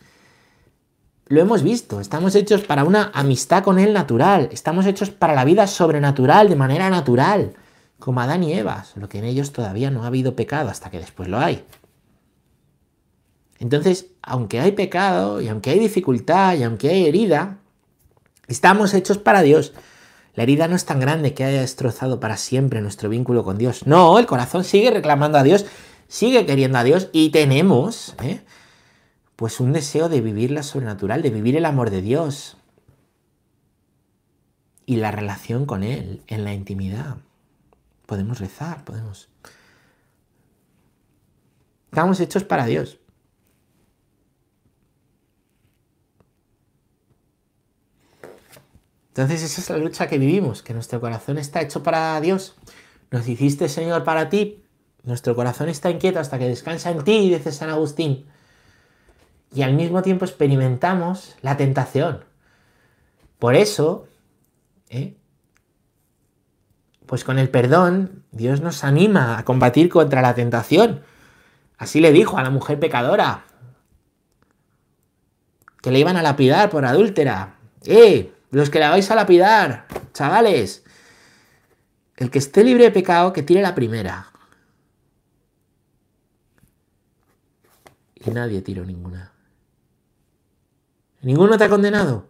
Lo 1.30 1.39
hemos 1.39 1.62
visto, 1.62 2.02
estamos 2.02 2.34
hechos 2.34 2.62
para 2.62 2.84
una 2.84 3.12
amistad 3.13 3.63
con 3.63 3.78
Él 3.78 3.94
natural, 3.94 4.50
estamos 4.52 4.88
hechos 4.88 5.12
para 5.12 5.36
la 5.36 5.46
vida 5.46 5.68
sobrenatural, 5.68 6.50
de 6.50 6.56
manera 6.56 6.89
natural, 6.89 7.54
como 8.00 8.20
Adán 8.20 8.44
y 8.44 8.54
Eva, 8.54 8.84
lo 8.96 9.08
que 9.10 9.20
en 9.20 9.26
ellos 9.26 9.52
todavía 9.52 9.92
no 9.92 10.04
ha 10.04 10.08
habido 10.08 10.36
pecado 10.36 10.72
hasta 10.72 10.89
que 10.89 10.98
después 10.98 11.30
lo 11.30 11.38
hay. 11.38 11.63
Entonces, 13.60 14.08
aunque 14.24 14.60
hay 14.60 14.72
pecado, 14.72 15.39
y 15.39 15.50
aunque 15.50 15.70
hay 15.70 15.78
dificultad, 15.78 16.58
y 16.58 16.63
aunque 16.63 16.89
hay 16.89 17.06
herida, 17.06 17.60
estamos 18.48 18.96
hechos 18.96 19.20
para 19.20 19.44
Dios. 19.44 19.74
La 20.34 20.42
herida 20.42 20.68
no 20.68 20.76
es 20.76 20.86
tan 20.86 21.00
grande 21.00 21.36
que 21.36 21.44
haya 21.44 21.62
destrozado 21.62 22.20
para 22.20 22.38
siempre 22.38 22.82
nuestro 22.82 23.08
vínculo 23.08 23.44
con 23.44 23.60
Dios. 23.60 23.86
No, 23.86 24.18
el 24.18 24.26
corazón 24.26 24.63
sigue 24.63 24.89
reclamando 24.89 25.38
a 25.38 25.44
Dios, 25.44 25.68
sigue 26.08 26.48
queriendo 26.48 26.80
a 26.80 26.84
Dios 26.84 27.10
y 27.12 27.30
tenemos 27.30 28.15
¿eh? 28.24 28.42
Pues 29.39 29.62
un 29.62 29.71
deseo 29.71 30.10
de 30.10 30.19
vivir 30.19 30.52
la 30.52 30.63
sobrenatural, 30.63 31.21
de 31.21 31.30
vivir 31.30 31.56
el 31.56 31.63
amor 31.63 31.91
de 31.91 32.02
Dios 32.02 32.58
y 34.86 34.97
la 34.97 35.12
relación 35.12 35.65
con 35.65 35.82
Él 35.82 36.23
en 36.28 36.43
la 36.43 36.54
intimidad. 36.54 37.15
Podemos 38.06 38.39
rezar, 38.39 38.84
podemos... 38.84 39.30
Estamos 41.86 42.19
hechos 42.19 42.43
para 42.43 42.65
Dios. 42.65 42.99
Entonces 49.08 49.41
esa 49.41 49.62
es 49.62 49.69
la 49.69 49.78
lucha 49.78 50.10
que 50.10 50.17
vivimos, 50.17 50.62
que 50.63 50.73
nuestro 50.73 50.99
corazón 50.99 51.38
está 51.38 51.62
hecho 51.62 51.82
para 51.82 52.19
Dios. 52.19 52.56
Nos 53.10 53.25
hiciste, 53.25 53.69
Señor, 53.69 54.04
para 54.04 54.28
ti. 54.28 54.65
Nuestro 55.04 55.34
corazón 55.34 55.69
está 55.69 55.89
inquieto 55.89 56.19
hasta 56.19 56.38
que 56.38 56.49
descansa 56.49 56.91
en 56.91 57.06
ti, 57.06 57.30
dice 57.30 57.54
San 57.54 57.69
Agustín. 57.69 58.25
Y 59.53 59.63
al 59.63 59.73
mismo 59.73 60.01
tiempo 60.01 60.25
experimentamos 60.25 61.35
la 61.41 61.57
tentación. 61.57 62.23
Por 63.39 63.55
eso, 63.55 64.07
¿eh? 64.89 65.15
pues 67.05 67.23
con 67.23 67.39
el 67.39 67.49
perdón, 67.49 68.23
Dios 68.31 68.62
nos 68.62 68.83
anima 68.83 69.39
a 69.39 69.45
combatir 69.45 69.89
contra 69.89 70.21
la 70.21 70.35
tentación. 70.35 71.01
Así 71.77 72.01
le 72.01 72.12
dijo 72.12 72.38
a 72.38 72.43
la 72.43 72.51
mujer 72.51 72.79
pecadora, 72.79 73.45
que 75.81 75.91
le 75.91 75.99
iban 75.99 76.17
a 76.17 76.21
lapidar 76.21 76.69
por 76.69 76.85
adúltera. 76.85 77.55
¡Eh! 77.85 78.33
Los 78.51 78.69
que 78.69 78.79
la 78.79 78.89
vais 78.89 79.09
a 79.09 79.15
lapidar, 79.15 79.88
chavales. 80.13 80.83
El 82.17 82.29
que 82.29 82.39
esté 82.39 82.63
libre 82.63 82.83
de 82.83 82.91
pecado, 82.91 83.31
que 83.31 83.43
tire 83.43 83.62
la 83.62 83.75
primera. 83.75 84.31
Y 88.15 88.29
nadie 88.31 88.62
tiró 88.62 88.83
ninguna. 88.83 89.31
¿Ninguno 91.21 91.58
te 91.58 91.65
ha 91.65 91.69
condenado? 91.69 92.29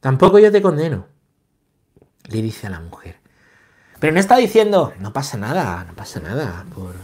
Tampoco 0.00 0.38
yo 0.38 0.52
te 0.52 0.62
condeno. 0.62 1.06
Le 2.24 2.42
dice 2.42 2.66
a 2.66 2.70
la 2.70 2.80
mujer. 2.80 3.16
Pero 3.98 4.12
no 4.12 4.20
está 4.20 4.36
diciendo, 4.36 4.92
no 5.00 5.12
pasa 5.12 5.38
nada, 5.38 5.84
no 5.84 5.94
pasa 5.94 6.20
nada 6.20 6.66
por, 6.74 6.94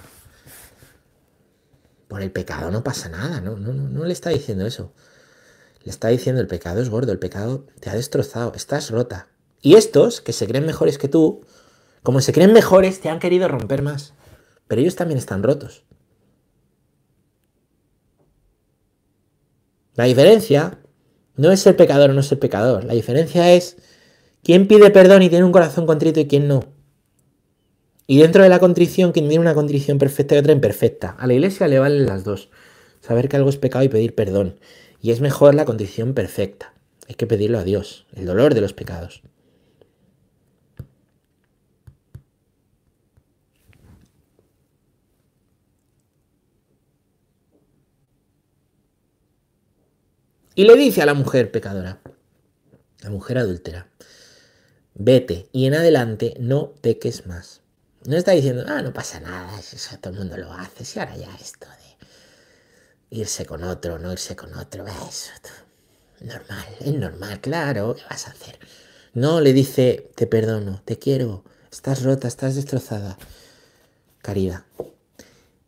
por 2.09 2.21
el 2.21 2.31
pecado, 2.31 2.71
no 2.71 2.85
pasa 2.85 3.09
nada, 3.09 3.41
no, 3.41 3.57
no, 3.57 4.05
le 4.05 4.13
está 4.13 4.31
diciendo 4.31 4.67
eso. 4.67 4.93
Le 5.85 5.91
está 5.91 6.09
diciendo 6.09 6.41
el 6.41 6.47
pecado 6.47 6.81
es 6.81 6.91
gordo, 6.91 7.11
el 7.11 7.19
pecado 7.19 7.67
te 7.81 7.89
ha 7.89 7.95
destrozado, 7.95 8.53
estás 8.55 8.91
rota. 8.91 9.29
Y 9.63 9.77
estos, 9.77 10.21
que 10.21 10.33
se 10.33 10.47
creen 10.47 10.67
mejores 10.67 10.99
que 10.99 11.09
tú, 11.09 11.47
como 12.03 12.21
se 12.21 12.33
creen 12.33 12.53
mejores, 12.53 13.01
te 13.01 13.09
han 13.09 13.21
querido 13.21 13.49
romper 13.49 13.83
más. 13.83 14.13
Pero 14.69 14.83
ellos 14.83 14.97
también 14.97 15.19
están 15.19 15.43
rotos. 15.43 15.85
La 19.95 20.05
diferencia 20.05 20.82
no 21.37 21.51
es 21.51 21.61
ser 21.61 21.77
pecador 21.77 22.11
o 22.11 22.13
no 22.13 22.23
ser 22.23 22.39
pecador. 22.39 22.85
La 22.85 22.95
diferencia 22.95 23.53
es 23.53 23.77
quién 24.43 24.67
pide 24.69 24.91
perdón 24.91 25.23
y 25.23 25.29
tiene 25.29 25.45
un 25.45 25.53
corazón 25.53 25.87
contrito 25.87 26.21
y 26.21 26.27
quién 26.27 26.49
no. 26.49 26.65
Y 28.07 28.19
dentro 28.19 28.43
de 28.43 28.49
la 28.49 28.59
contrición, 28.59 29.13
quien 29.13 29.29
tiene 29.29 29.41
una 29.41 29.55
contrición 29.55 29.99
perfecta 29.99 30.35
y 30.35 30.39
otra 30.39 30.53
imperfecta. 30.53 31.11
A 31.19 31.27
la 31.27 31.35
iglesia 31.35 31.69
le 31.69 31.79
valen 31.79 32.07
las 32.07 32.25
dos. 32.25 32.51
Saber 33.01 33.29
que 33.29 33.37
algo 33.37 33.49
es 33.49 33.57
pecado 33.57 33.85
y 33.85 33.89
pedir 33.89 34.15
perdón. 34.15 34.59
Y 35.01 35.13
es 35.13 35.21
mejor 35.21 35.55
la 35.55 35.65
condición 35.65 36.15
perfecta. 36.15 36.75
Hay 37.09 37.15
que 37.15 37.27
pedirlo 37.27 37.59
a 37.59 37.65
Dios, 37.65 38.07
el 38.15 38.27
dolor 38.27 38.55
de 38.55 38.61
los 38.61 38.73
pecados. 38.73 39.23
Y 50.55 50.65
le 50.65 50.77
dice 50.77 51.03
a 51.03 51.07
la 51.07 51.15
mujer 51.15 51.51
pecadora, 51.51 52.01
la 53.03 53.11
mujer 53.11 53.39
adúltera, 53.39 53.89
vete 54.95 55.49
y 55.53 55.67
en 55.67 55.75
adelante 55.75 56.35
no 56.39 56.73
peques 56.81 57.27
más. 57.27 57.61
No 58.05 58.17
está 58.17 58.33
diciendo, 58.33 58.65
ah, 58.67 58.83
no 58.83 58.93
pasa 58.93 59.21
nada, 59.21 59.59
eso 59.59 59.97
todo 59.99 60.13
el 60.13 60.19
mundo 60.19 60.37
lo 60.37 60.53
hace, 60.53 60.85
si 60.85 60.99
ahora 60.99 61.17
ya 61.17 61.35
esto 61.37 61.67
irse 63.13 63.45
con 63.45 63.63
otro, 63.63 63.99
no 63.99 64.11
irse 64.11 64.35
con 64.35 64.55
otro, 64.55 64.87
eso, 64.87 65.31
normal, 66.21 66.65
es 66.81 66.95
normal, 66.95 67.41
claro, 67.41 67.95
¿qué 67.95 68.03
vas 68.09 68.27
a 68.27 68.31
hacer? 68.31 68.59
No 69.13 69.43
le 69.43 69.53
dice, 69.53 70.11
te 70.15 70.27
perdono, 70.27 70.81
te 70.85 70.99
quiero, 70.99 71.45
estás 71.71 72.03
rota, 72.03 72.27
estás 72.27 72.55
destrozada. 72.55 73.19
Caridad. 74.23 74.65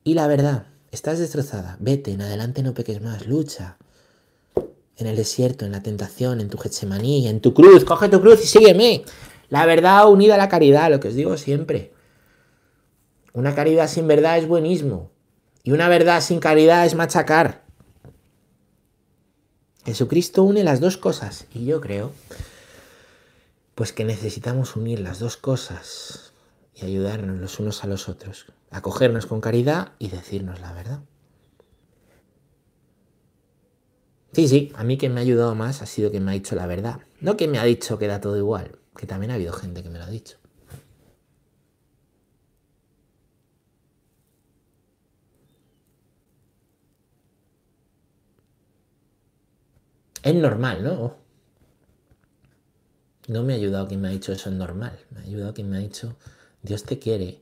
Y 0.04 0.14
la 0.14 0.26
verdad, 0.26 0.66
estás 0.90 1.18
destrozada, 1.18 1.76
vete, 1.80 2.12
en 2.12 2.22
adelante 2.22 2.62
no 2.62 2.72
peques 2.72 3.02
más, 3.02 3.26
lucha. 3.26 3.76
En 4.96 5.06
el 5.06 5.16
desierto, 5.16 5.64
en 5.64 5.72
la 5.72 5.82
tentación, 5.82 6.40
en 6.40 6.48
tu 6.48 6.58
Getsemaní, 6.58 7.26
en 7.28 7.40
tu 7.40 7.52
cruz, 7.52 7.84
coge 7.84 8.08
tu 8.08 8.20
cruz 8.20 8.42
y 8.44 8.46
sígueme. 8.46 9.04
La 9.48 9.66
verdad 9.66 10.08
unida 10.08 10.34
a 10.34 10.38
la 10.38 10.48
caridad, 10.48 10.90
lo 10.90 11.00
que 11.00 11.08
os 11.08 11.14
digo 11.14 11.36
siempre. 11.36 11.92
Una 13.32 13.54
caridad 13.54 13.88
sin 13.88 14.06
verdad 14.06 14.38
es 14.38 14.46
buenismo. 14.46 15.10
Y 15.62 15.72
una 15.72 15.88
verdad 15.88 16.20
sin 16.20 16.40
caridad 16.40 16.86
es 16.86 16.94
machacar. 16.94 17.64
Jesucristo 19.84 20.42
une 20.44 20.64
las 20.64 20.80
dos 20.80 20.96
cosas 20.96 21.46
y 21.52 21.66
yo 21.66 21.80
creo 21.80 22.12
pues 23.74 23.92
que 23.92 24.04
necesitamos 24.04 24.76
unir 24.76 25.00
las 25.00 25.18
dos 25.18 25.36
cosas 25.36 26.32
y 26.74 26.84
ayudarnos 26.84 27.38
los 27.38 27.58
unos 27.58 27.84
a 27.84 27.86
los 27.86 28.08
otros, 28.08 28.46
acogernos 28.70 29.26
con 29.26 29.40
caridad 29.40 29.92
y 29.98 30.08
decirnos 30.08 30.60
la 30.60 30.72
verdad. 30.72 31.00
Sí, 34.34 34.48
sí, 34.48 34.72
a 34.74 34.82
mí 34.82 34.98
quien 34.98 35.14
me 35.14 35.20
ha 35.20 35.22
ayudado 35.22 35.54
más 35.54 35.80
ha 35.80 35.86
sido 35.86 36.10
quien 36.10 36.24
me 36.24 36.32
ha 36.32 36.34
dicho 36.34 36.56
la 36.56 36.66
verdad. 36.66 37.00
No 37.20 37.36
que 37.36 37.46
me 37.46 37.58
ha 37.58 37.64
dicho 37.64 37.98
que 37.98 38.08
da 38.08 38.20
todo 38.20 38.36
igual, 38.36 38.78
que 38.96 39.06
también 39.06 39.30
ha 39.30 39.34
habido 39.34 39.52
gente 39.52 39.82
que 39.82 39.90
me 39.90 39.98
lo 39.98 40.04
ha 40.04 40.10
dicho. 40.10 40.38
Es 50.24 50.34
normal, 50.34 50.82
¿no? 50.82 51.16
No 53.28 53.42
me 53.44 53.52
ha 53.52 53.56
ayudado 53.56 53.86
quien 53.86 54.00
me 54.00 54.08
ha 54.08 54.10
dicho 54.10 54.32
eso 54.32 54.50
es 54.50 54.56
normal. 54.56 54.98
Me 55.10 55.20
ha 55.20 55.22
ayudado 55.22 55.54
quien 55.54 55.70
me 55.70 55.76
ha 55.76 55.80
dicho, 55.80 56.16
Dios 56.62 56.82
te 56.82 56.98
quiere. 56.98 57.40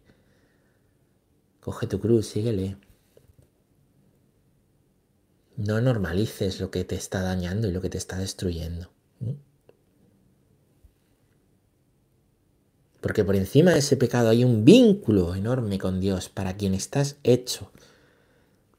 Coge 1.60 1.86
tu 1.86 1.98
cruz, 2.00 2.26
síguele. 2.26 2.76
No 5.64 5.80
normalices 5.80 6.58
lo 6.58 6.72
que 6.72 6.82
te 6.82 6.96
está 6.96 7.22
dañando 7.22 7.68
y 7.68 7.70
lo 7.70 7.80
que 7.80 7.88
te 7.88 7.96
está 7.96 8.18
destruyendo. 8.18 8.90
Porque 13.00 13.22
por 13.22 13.36
encima 13.36 13.70
de 13.70 13.78
ese 13.78 13.96
pecado 13.96 14.30
hay 14.30 14.42
un 14.42 14.64
vínculo 14.64 15.36
enorme 15.36 15.78
con 15.78 16.00
Dios 16.00 16.28
para 16.28 16.56
quien 16.56 16.74
estás 16.74 17.16
hecho. 17.22 17.70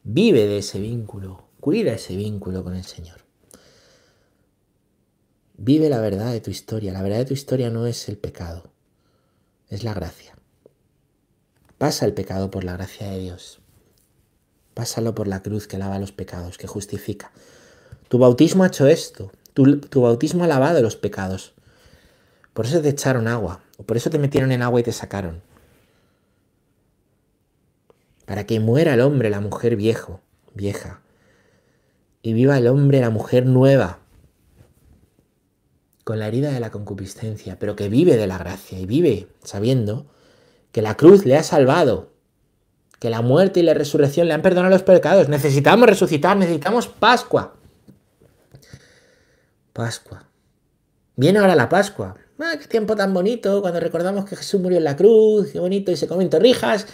Vive 0.04 0.46
de 0.46 0.58
ese 0.58 0.82
vínculo, 0.82 1.48
cuida 1.62 1.94
ese 1.94 2.18
vínculo 2.18 2.66
con 2.66 2.76
el 2.76 2.84
Señor. 2.84 3.22
Vive 5.56 5.88
la 5.88 6.02
verdad 6.02 6.34
de 6.34 6.42
tu 6.42 6.52
historia. 6.52 6.92
La 6.92 7.02
verdad 7.02 7.20
de 7.20 7.26
tu 7.26 7.34
historia 7.34 7.70
no 7.70 7.88
es 7.88 8.10
el 8.10 8.18
pecado, 8.18 8.74
es 9.70 9.86
la 9.86 9.94
gracia. 9.94 10.38
Pasa 11.78 12.06
el 12.06 12.14
pecado 12.14 12.52
por 12.52 12.66
la 12.66 12.74
gracia 12.74 13.10
de 13.10 13.20
Dios. 13.20 13.63
Pásalo 14.74 15.14
por 15.14 15.28
la 15.28 15.42
cruz 15.42 15.68
que 15.68 15.78
lava 15.78 16.00
los 16.00 16.12
pecados, 16.12 16.58
que 16.58 16.68
justifica. 16.68 17.32
Tu 18.08 18.18
bautismo 18.18 18.64
ha 18.64 18.68
hecho 18.68 18.88
esto. 18.88 19.32
Tu, 19.54 19.80
tu, 19.80 20.02
bautismo 20.02 20.44
ha 20.44 20.48
lavado 20.48 20.82
los 20.82 20.96
pecados. 20.96 21.54
Por 22.54 22.66
eso 22.66 22.82
te 22.82 22.90
echaron 22.90 23.28
agua. 23.28 23.62
O 23.78 23.84
por 23.84 23.98
eso 23.98 24.10
te 24.10 24.20
metieron 24.20 24.52
en 24.52 24.62
agua 24.62 24.80
y 24.80 24.84
te 24.84 24.92
sacaron. 24.92 25.42
Para 28.26 28.46
que 28.46 28.60
muera 28.60 28.94
el 28.94 29.02
hombre, 29.02 29.30
la 29.30 29.42
mujer 29.42 29.76
viejo, 29.76 30.22
vieja. 30.54 31.02
Y 32.22 32.34
viva 32.34 32.58
el 32.58 32.68
hombre, 32.68 33.02
la 33.02 33.10
mujer 33.10 33.46
nueva, 33.46 34.00
con 36.04 36.20
la 36.20 36.28
herida 36.28 36.52
de 36.52 36.60
la 36.60 36.72
concupiscencia, 36.72 37.58
pero 37.60 37.76
que 37.76 37.90
vive 37.90 38.18
de 38.18 38.28
la 38.28 38.38
gracia 38.38 38.80
y 38.80 38.86
vive 38.86 39.28
sabiendo 39.44 40.06
que 40.72 40.82
la 40.82 40.96
cruz 40.96 41.26
le 41.26 41.38
ha 41.38 41.44
salvado, 41.44 42.13
que 43.04 43.10
la 43.10 43.22
muerte 43.22 43.60
y 43.60 43.64
la 43.64 43.74
resurrección 43.74 44.30
le 44.30 44.34
han 44.34 44.42
perdonado 44.42 44.72
los 44.72 44.84
pecados. 44.84 45.28
Necesitamos 45.28 45.90
resucitar, 45.90 46.38
necesitamos 46.38 46.88
Pascua. 46.88 47.54
Pascua. 49.74 50.24
Viene 51.18 51.40
ahora 51.40 51.54
la 51.54 51.68
Pascua. 51.68 52.16
Ah, 52.40 52.54
qué 52.58 52.66
tiempo 52.66 52.96
tan 52.96 53.14
bonito 53.14 53.60
cuando 53.60 53.82
recordamos 53.82 54.24
que 54.24 54.38
Jesús 54.38 54.62
murió 54.62 54.78
en 54.78 54.86
la 54.86 54.96
cruz, 54.96 55.50
qué 55.52 55.60
bonito 55.60 55.92
y 55.92 55.98
se 55.98 56.08
comen 56.08 56.30
torrijas. 56.30 56.88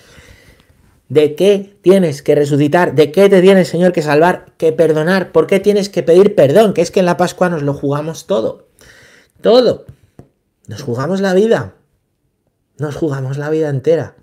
¿De 1.09 1.35
qué 1.35 1.77
tienes 1.83 2.23
que 2.23 2.33
resucitar? 2.33 2.95
¿De 2.95 3.11
qué 3.11 3.29
te 3.29 3.39
tiene 3.43 3.59
el 3.59 3.67
Señor 3.67 3.91
que 3.91 4.01
salvar? 4.01 4.53
Que 4.57 4.73
perdonar. 4.73 5.31
¿Por 5.31 5.45
qué 5.45 5.59
tienes 5.59 5.89
que 5.89 6.01
pedir 6.01 6.33
perdón? 6.33 6.73
Que 6.73 6.81
es 6.81 6.89
que 6.89 7.01
en 7.01 7.05
la 7.05 7.17
Pascua 7.17 7.49
nos 7.49 7.61
lo 7.61 7.75
jugamos 7.75 8.25
todo. 8.25 8.65
Todo. 9.41 9.85
Nos 10.65 10.81
jugamos 10.81 11.21
la 11.21 11.35
vida. 11.35 11.75
Nos 12.79 12.95
jugamos 12.95 13.37
la 13.37 13.51
vida 13.51 13.69
entera. 13.69 14.15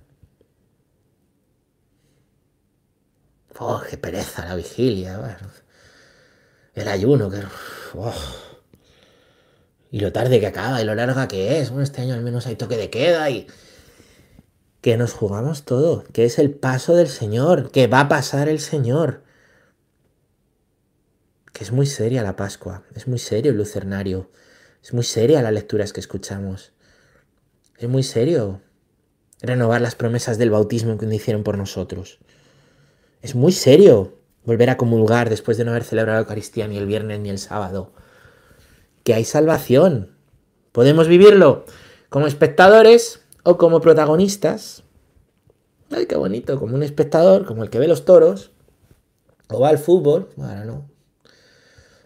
Oh, 3.59 3.83
qué 3.89 3.97
pereza 3.97 4.45
la 4.45 4.55
vigilia. 4.55 5.39
El 6.75 6.89
ayuno, 6.89 7.31
que. 7.31 7.43
Oh. 7.95 8.13
Y 9.91 10.01
lo 10.01 10.13
tarde 10.13 10.41
que 10.41 10.47
acaba 10.47 10.81
y 10.83 10.85
lo 10.85 10.95
larga 10.95 11.29
que 11.29 11.61
es. 11.61 11.71
Bueno, 11.71 11.85
este 11.85 12.03
año 12.03 12.15
al 12.15 12.23
menos 12.23 12.47
hay 12.47 12.57
toque 12.57 12.77
de 12.77 12.91
queda 12.91 13.31
y. 13.31 13.47
Que 14.83 14.97
nos 14.97 15.13
jugamos 15.13 15.65
todo. 15.65 16.05
Que 16.13 16.25
es 16.25 16.39
el 16.39 16.51
paso 16.53 16.95
del 16.95 17.09
Señor. 17.09 17.71
Que 17.71 17.87
va 17.87 18.01
a 18.01 18.09
pasar 18.09 18.49
el 18.49 18.61
Señor. 18.61 19.23
Que 21.53 21.65
es 21.65 21.73
muy 21.73 21.87
seria 21.87 22.23
la 22.23 22.37
Pascua. 22.37 22.85
Es 22.95 23.09
muy 23.09 23.19
serio 23.19 23.53
el 23.53 23.57
lucernario. 23.57 24.31
Es 24.83 24.93
muy 24.93 25.05
seria 25.05 25.43
las 25.43 25.53
lecturas 25.53 25.93
que 25.93 26.01
escuchamos. 26.01 26.73
Es 27.79 27.89
muy 27.89 28.03
serio 28.03 28.61
renovar 29.41 29.81
las 29.81 29.95
promesas 29.95 30.39
del 30.39 30.51
bautismo 30.51 30.99
que 30.99 31.07
hicieron 31.15 31.43
por 31.43 31.59
nosotros. 31.59 32.19
Es 33.27 33.35
muy 33.35 33.51
serio 33.51 34.13
volver 34.45 34.71
a 34.71 34.77
comulgar 34.77 35.31
después 35.31 35.59
de 35.59 35.65
no 35.65 35.73
haber 35.73 35.83
celebrado 35.83 36.21
Eucaristía 36.21 36.69
ni 36.69 36.79
el 36.79 36.87
viernes 36.87 37.19
ni 37.19 37.29
el 37.29 37.41
sábado. 37.41 37.91
Que 39.03 39.15
hay 39.15 39.25
salvación. 39.25 40.17
Podemos 40.71 41.09
vivirlo 41.09 41.65
como 42.09 42.29
espectadores 42.29 43.25
o 43.43 43.57
como 43.57 43.81
protagonistas. 43.81 44.85
Ay, 45.91 46.07
qué 46.07 46.15
bonito, 46.15 46.57
como 46.61 46.77
un 46.77 46.85
espectador, 46.85 47.47
como 47.47 47.65
el 47.65 47.69
que 47.69 47.81
ve 47.81 47.89
los 47.89 48.05
toros, 48.05 48.53
o 49.49 49.59
va 49.59 49.71
al 49.71 49.79
fútbol, 49.79 50.29
no, 50.37 50.89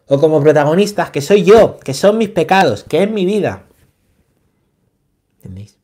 o 0.06 0.18
como 0.18 0.40
protagonistas, 0.40 1.10
que 1.10 1.20
soy 1.20 1.44
yo, 1.44 1.78
que 1.80 1.92
son 1.92 2.16
mis 2.16 2.30
pecados, 2.30 2.82
que 2.82 3.02
es 3.02 3.10
mi 3.10 3.26
vida. 3.26 3.66
¿Entendéis? 5.36 5.76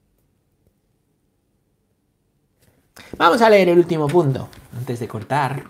Vamos 3.19 3.43
a 3.43 3.51
leer 3.51 3.69
el 3.69 3.79
último 3.79 4.09
punto, 4.09 4.49
antes 4.77 5.01
de 5.01 5.09
cortar. 5.09 5.65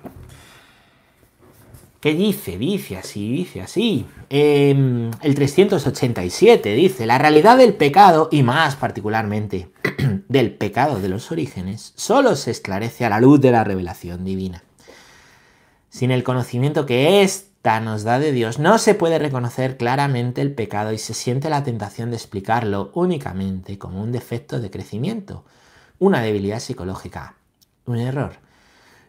¿Qué 2.00 2.14
dice? 2.14 2.58
Dice 2.58 2.96
así, 2.96 3.32
dice 3.32 3.62
así. 3.62 4.06
Em, 4.28 5.10
el 5.22 5.34
387 5.34 6.74
dice, 6.74 7.06
la 7.06 7.18
realidad 7.18 7.56
del 7.56 7.74
pecado, 7.74 8.28
y 8.30 8.42
más 8.42 8.76
particularmente 8.76 9.70
del 10.28 10.54
pecado 10.54 11.00
de 11.00 11.08
los 11.08 11.32
orígenes, 11.32 11.92
solo 11.96 12.36
se 12.36 12.50
esclarece 12.50 13.04
a 13.04 13.10
la 13.10 13.20
luz 13.20 13.40
de 13.40 13.50
la 13.50 13.64
revelación 13.64 14.24
divina. 14.24 14.62
Sin 15.88 16.10
el 16.10 16.22
conocimiento 16.22 16.84
que 16.84 17.22
ésta 17.22 17.80
nos 17.80 18.04
da 18.04 18.18
de 18.18 18.32
Dios, 18.32 18.58
no 18.58 18.78
se 18.78 18.94
puede 18.94 19.18
reconocer 19.18 19.76
claramente 19.76 20.42
el 20.42 20.54
pecado 20.54 20.92
y 20.92 20.98
se 20.98 21.14
siente 21.14 21.48
la 21.48 21.64
tentación 21.64 22.10
de 22.10 22.16
explicarlo 22.16 22.90
únicamente 22.94 23.78
como 23.78 24.02
un 24.02 24.12
defecto 24.12 24.60
de 24.60 24.70
crecimiento, 24.70 25.44
una 25.98 26.20
debilidad 26.20 26.60
psicológica, 26.60 27.36
un 27.86 27.98
error 27.98 28.45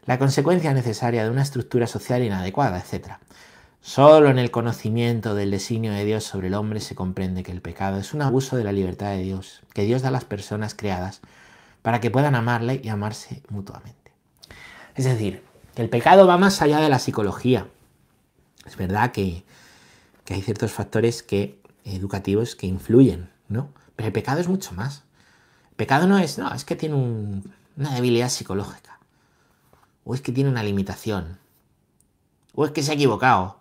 la 0.08 0.18
consecuencia 0.18 0.74
necesaria 0.74 1.26
de 1.26 1.30
una 1.30 1.42
estructura 1.42 1.86
social 1.86 2.24
inadecuada, 2.24 2.80
etc. 2.80 3.18
Solo 3.82 4.30
en 4.30 4.40
el 4.40 4.52
conocimiento 4.52 5.36
del 5.36 5.52
designio 5.52 5.92
de 5.92 6.06
Dios 6.06 6.24
sobre 6.24 6.48
el 6.48 6.54
hombre 6.54 6.80
se 6.80 6.96
comprende 6.96 7.44
que 7.44 7.52
el 7.52 7.62
pecado 7.62 8.00
es 8.00 8.14
un 8.14 8.22
abuso 8.22 8.56
de 8.56 8.64
la 8.64 8.72
libertad 8.72 9.12
de 9.12 9.24
Dios, 9.24 9.64
que 9.74 9.84
Dios 9.84 10.02
da 10.02 10.08
a 10.08 10.12
las 10.12 10.24
personas 10.24 10.76
creadas 10.76 11.20
para 11.82 12.00
que 12.00 12.10
puedan 12.10 12.36
amarle 12.36 12.80
y 12.82 12.88
amarse 12.88 13.44
mutuamente. 13.50 14.14
Es 14.96 15.04
decir, 15.04 15.44
que 15.76 15.82
el 15.82 15.90
pecado 15.90 16.26
va 16.26 16.38
más 16.38 16.62
allá 16.62 16.80
de 16.80 16.90
la 16.90 17.00
psicología. 17.00 17.68
Es 18.66 18.78
verdad 18.78 19.12
que, 19.12 19.44
hay 20.30 20.42
ciertos 20.42 20.72
factores 20.72 21.22
que, 21.22 21.62
educativos 21.84 22.56
que 22.56 22.68
influyen, 22.68 23.30
¿no? 23.50 23.70
Pero 23.98 24.08
el 24.08 24.14
pecado 24.14 24.40
es 24.40 24.48
mucho 24.48 24.72
más. 24.72 25.04
El 25.72 25.76
pecado 25.76 26.08
no 26.08 26.18
es, 26.18 26.38
no, 26.38 26.54
es 26.54 26.64
que 26.64 26.78
tiene 26.78 26.96
una 26.96 27.94
debilidad 27.94 28.30
psicológica 28.30 28.97
o 30.08 30.16
es 30.16 30.22
que 30.22 30.32
tiene 30.32 30.50
una 30.50 30.64
limitación, 30.64 31.38
o 32.56 32.64
es 32.64 32.72
que 32.72 32.82
se 32.82 32.92
ha 32.92 32.96
equivocado, 32.96 33.60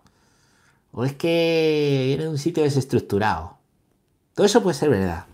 o 0.93 1.03
es 1.03 1.11
que 1.11 2.03
viene 2.07 2.23
de 2.23 2.29
un 2.29 2.37
sitio 2.37 2.63
desestructurado. 2.63 3.57
Todo 4.33 4.45
eso 4.45 4.63
puede 4.63 4.77
ser 4.77 4.89
verdad. 4.89 5.25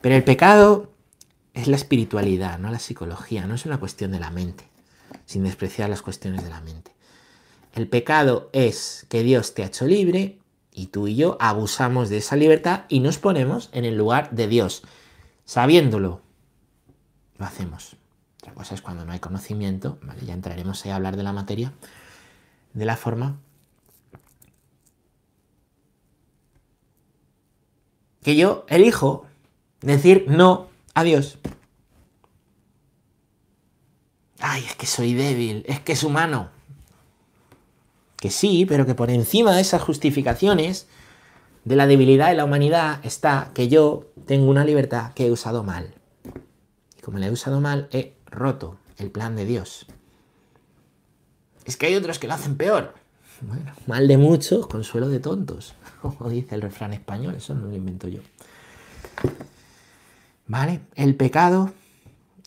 Pero 0.00 0.14
el 0.14 0.24
pecado 0.24 0.90
es 1.52 1.68
la 1.68 1.76
espiritualidad, 1.76 2.58
no 2.58 2.70
la 2.70 2.78
psicología, 2.78 3.46
no 3.46 3.54
es 3.54 3.66
una 3.66 3.78
cuestión 3.78 4.12
de 4.12 4.18
la 4.18 4.30
mente, 4.30 4.64
sin 5.26 5.44
despreciar 5.44 5.90
las 5.90 6.00
cuestiones 6.00 6.42
de 6.42 6.50
la 6.50 6.62
mente. 6.62 6.92
El 7.74 7.86
pecado 7.86 8.48
es 8.54 9.04
que 9.10 9.22
Dios 9.22 9.52
te 9.52 9.62
ha 9.62 9.66
hecho 9.66 9.86
libre 9.86 10.38
y 10.72 10.86
tú 10.86 11.06
y 11.06 11.16
yo 11.16 11.36
abusamos 11.38 12.08
de 12.08 12.16
esa 12.16 12.36
libertad 12.36 12.84
y 12.88 13.00
nos 13.00 13.18
ponemos 13.18 13.68
en 13.72 13.84
el 13.84 13.98
lugar 13.98 14.30
de 14.30 14.46
Dios. 14.46 14.84
Sabiéndolo, 15.44 16.22
lo 17.36 17.44
hacemos. 17.44 17.95
Otra 18.46 18.54
cosa 18.54 18.74
es 18.76 18.80
cuando 18.80 19.04
no 19.04 19.10
hay 19.10 19.18
conocimiento, 19.18 19.98
ya 20.24 20.32
entraremos 20.32 20.86
a 20.86 20.94
hablar 20.94 21.16
de 21.16 21.24
la 21.24 21.32
materia, 21.32 21.72
de 22.74 22.84
la 22.84 22.96
forma 22.96 23.40
que 28.22 28.36
yo 28.36 28.64
elijo 28.68 29.26
decir 29.80 30.26
no 30.28 30.68
a 30.94 31.02
Dios. 31.02 31.40
Ay, 34.38 34.64
es 34.64 34.76
que 34.76 34.86
soy 34.86 35.14
débil, 35.14 35.64
es 35.66 35.80
que 35.80 35.94
es 35.94 36.04
humano. 36.04 36.50
Que 38.16 38.30
sí, 38.30 38.64
pero 38.64 38.86
que 38.86 38.94
por 38.94 39.10
encima 39.10 39.56
de 39.56 39.60
esas 39.60 39.82
justificaciones 39.82 40.86
de 41.64 41.74
la 41.74 41.88
debilidad 41.88 42.28
de 42.28 42.36
la 42.36 42.44
humanidad 42.44 43.04
está 43.04 43.50
que 43.54 43.66
yo 43.66 44.12
tengo 44.24 44.48
una 44.48 44.64
libertad 44.64 45.14
que 45.14 45.26
he 45.26 45.32
usado 45.32 45.64
mal. 45.64 45.96
Y 46.96 47.02
como 47.02 47.18
la 47.18 47.26
he 47.26 47.32
usado 47.32 47.60
mal, 47.60 47.88
he 47.90 48.15
roto 48.36 48.78
el 48.98 49.10
plan 49.10 49.36
de 49.36 49.44
Dios. 49.44 49.86
Es 51.64 51.76
que 51.76 51.86
hay 51.86 51.96
otros 51.96 52.18
que 52.18 52.28
lo 52.28 52.34
hacen 52.34 52.56
peor. 52.56 52.94
Bueno, 53.40 53.72
mal 53.86 54.08
de 54.08 54.16
muchos, 54.16 54.66
consuelo 54.66 55.08
de 55.08 55.20
tontos, 55.20 55.74
como 56.00 56.30
dice 56.30 56.54
el 56.54 56.62
refrán 56.62 56.92
español, 56.92 57.34
eso 57.34 57.54
no 57.54 57.66
lo 57.66 57.74
invento 57.74 58.08
yo. 58.08 58.20
¿Vale? 60.46 60.80
El 60.94 61.16
pecado, 61.16 61.72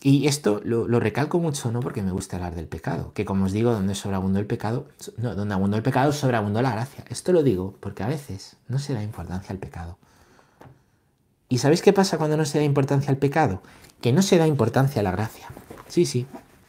y 0.02 0.26
esto 0.26 0.60
lo, 0.64 0.86
recalco 0.98 1.38
mucho, 1.38 1.70
no 1.70 1.80
porque 1.80 2.02
me 2.02 2.10
gusta 2.10 2.36
hablar 2.36 2.54
del 2.54 2.66
pecado, 2.66 3.12
que 3.12 3.24
como 3.24 3.44
os 3.44 3.52
digo, 3.52 3.72
donde 3.72 3.94
sobreabundó 3.94 4.38
el 4.38 4.46
pecado, 4.46 4.88
no, 5.18 5.34
donde 5.34 5.54
abundó 5.54 5.76
el 5.76 5.82
pecado, 5.82 6.12
sobreabundó 6.12 6.62
la 6.62 6.72
gracia. 6.72 7.04
Esto 7.08 7.32
lo 7.32 7.42
digo 7.42 7.76
porque 7.80 8.02
a 8.02 8.08
veces 8.08 8.56
no 8.66 8.78
se 8.78 8.94
da 8.94 9.02
importancia 9.02 9.52
al 9.52 9.58
pecado. 9.58 9.98
¿Y 11.48 11.58
sabéis 11.58 11.82
qué 11.82 11.92
pasa 11.92 12.16
cuando 12.16 12.36
no 12.36 12.46
se 12.46 12.58
da 12.58 12.64
importancia 12.64 13.10
al 13.10 13.18
pecado? 13.18 13.60
Que 14.00 14.12
no 14.12 14.22
se 14.22 14.38
da 14.38 14.46
importancia 14.46 15.00
a 15.00 15.02
la 15.02 15.10
gracia. 15.10 15.48
Sí, 15.90 16.06
sí. 16.06 16.26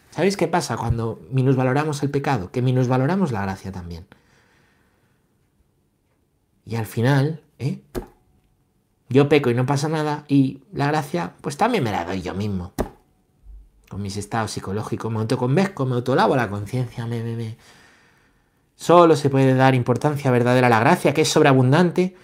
¿Sabéis 0.10 0.36
qué 0.36 0.48
pasa 0.48 0.76
cuando 0.76 1.22
minusvaloramos 1.30 2.04
el 2.04 2.10
pecado? 2.10 2.52
Que 2.52 2.62
minusvaloramos 2.62 3.32
la 3.32 3.44
gracia 3.44 3.72
también. 3.72 4.08
Y 6.66 6.76
al 6.76 6.86
final, 6.86 7.44
¿eh? 7.60 7.82
Yo 9.10 9.30
peco 9.30 9.50
y 9.50 9.54
no 9.54 9.66
pasa 9.66 9.90
nada 9.90 10.26
y 10.28 10.64
la 10.74 10.88
gracia, 10.88 11.34
pues 11.42 11.56
también 11.56 11.84
me 11.84 11.92
la 11.92 12.04
doy 12.04 12.22
yo 12.22 12.34
mismo. 12.34 12.74
Con 13.90 14.02
mis 14.02 14.18
estados 14.18 14.52
psicológicos, 14.52 15.12
me 15.12 15.20
autoconvenzco, 15.20 15.86
me 15.86 15.96
autolavo 15.96 16.36
la 16.36 16.50
conciencia, 16.50 17.06
me, 17.06 17.22
me, 17.22 17.36
me. 17.36 17.58
Solo 18.76 19.16
se 19.16 19.30
puede 19.30 19.54
dar 19.54 19.76
importancia 19.76 20.32
verdadera 20.32 20.68
a 20.68 20.70
la 20.70 20.80
gracia, 20.80 21.14
que 21.14 21.22
es 21.22 21.30
sobreabundante, 21.30 22.16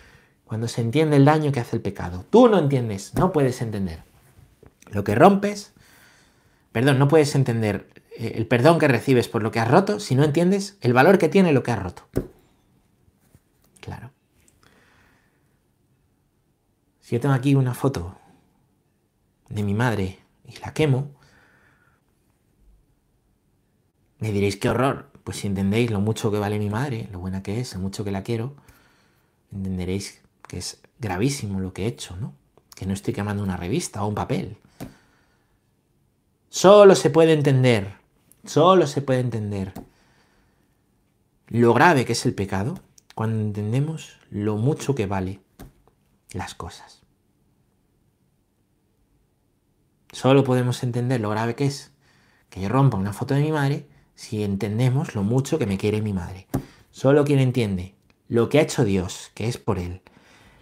cuando 0.46 0.68
se 0.68 0.82
entiende 0.82 1.18
el 1.18 1.26
daño 1.26 1.52
que 1.52 1.60
hace 1.60 1.76
el 1.76 1.82
pecado. 1.82 2.26
Tú 2.30 2.48
no 2.48 2.58
entiendes, 2.58 3.14
no 3.16 3.32
puedes 3.32 3.62
entender. 3.62 4.04
Lo 4.90 5.04
que 5.04 5.14
rompes 5.14 5.74
Perdón, 6.78 7.00
no 7.00 7.08
puedes 7.08 7.34
entender 7.34 7.90
eh, 8.20 8.34
el 8.36 8.46
perdón 8.46 8.78
que 8.78 8.88
recibes 8.88 9.28
por 9.28 9.42
lo 9.42 9.50
que 9.50 9.60
has 9.60 9.68
roto 9.68 10.00
si 10.00 10.14
no 10.14 10.24
entiendes 10.24 10.78
el 10.82 10.94
valor 10.94 11.18
que 11.18 11.28
tiene 11.28 11.52
lo 11.52 11.64
que 11.64 11.72
has 11.72 11.82
roto. 11.82 12.08
Claro. 13.80 14.12
Si 17.00 17.16
yo 17.16 17.20
tengo 17.20 17.34
aquí 17.34 17.56
una 17.56 17.74
foto 17.74 18.16
de 19.50 19.64
mi 19.64 19.74
madre 19.74 20.20
y 20.46 20.60
la 20.60 20.72
quemo, 20.76 21.10
me 24.20 24.32
diréis 24.32 24.58
qué 24.58 24.70
horror. 24.70 25.10
Pues 25.24 25.38
si 25.38 25.48
entendéis 25.48 25.90
lo 25.90 26.00
mucho 26.00 26.30
que 26.30 26.38
vale 26.38 26.60
mi 26.60 26.70
madre, 26.70 27.10
lo 27.12 27.18
buena 27.18 27.42
que 27.42 27.60
es, 27.60 27.74
lo 27.74 27.80
mucho 27.80 28.04
que 28.04 28.12
la 28.12 28.22
quiero, 28.22 28.56
entenderéis 29.52 30.22
que 30.48 30.60
es 30.60 30.80
gravísimo 31.00 31.60
lo 31.60 31.74
que 31.74 31.86
he 31.86 31.88
hecho, 31.88 32.16
¿no? 32.18 32.36
Que 32.76 32.86
no 32.86 32.94
estoy 32.94 33.16
quemando 33.16 33.42
una 33.42 33.58
revista 33.58 34.04
o 34.04 34.08
un 34.08 34.14
papel. 34.14 34.60
Solo 36.58 36.96
se 36.96 37.12
puede 37.12 37.34
entender, 37.34 37.94
solo 38.44 38.88
se 38.88 39.04
puede 39.04 39.20
entender 39.20 39.74
lo 41.50 41.72
grave 41.76 42.04
que 42.04 42.14
es 42.14 42.26
el 42.26 42.34
pecado 42.34 42.80
cuando 43.14 43.40
entendemos 43.42 44.18
lo 44.32 44.58
mucho 44.58 44.96
que 44.96 45.06
vale 45.06 45.40
las 46.32 46.56
cosas. 46.56 47.04
Solo 50.12 50.44
podemos 50.44 50.82
entender 50.82 51.22
lo 51.22 51.30
grave 51.30 51.54
que 51.54 51.68
es 51.68 51.92
que 52.50 52.62
yo 52.62 52.70
rompa 52.70 52.98
una 52.98 53.14
foto 53.14 53.36
de 53.36 53.42
mi 53.42 53.52
madre 53.52 53.88
si 54.16 54.44
entendemos 54.44 55.14
lo 55.14 55.22
mucho 55.22 55.60
que 55.60 55.68
me 55.68 55.78
quiere 55.78 56.02
mi 56.02 56.14
madre. 56.14 56.48
Solo 56.90 57.24
quien 57.24 57.38
entiende 57.38 57.94
lo 58.30 58.50
que 58.50 58.58
ha 58.58 58.64
hecho 58.64 58.84
Dios, 58.84 59.30
que 59.36 59.48
es 59.48 59.60
por 59.60 59.78
él, 59.78 60.02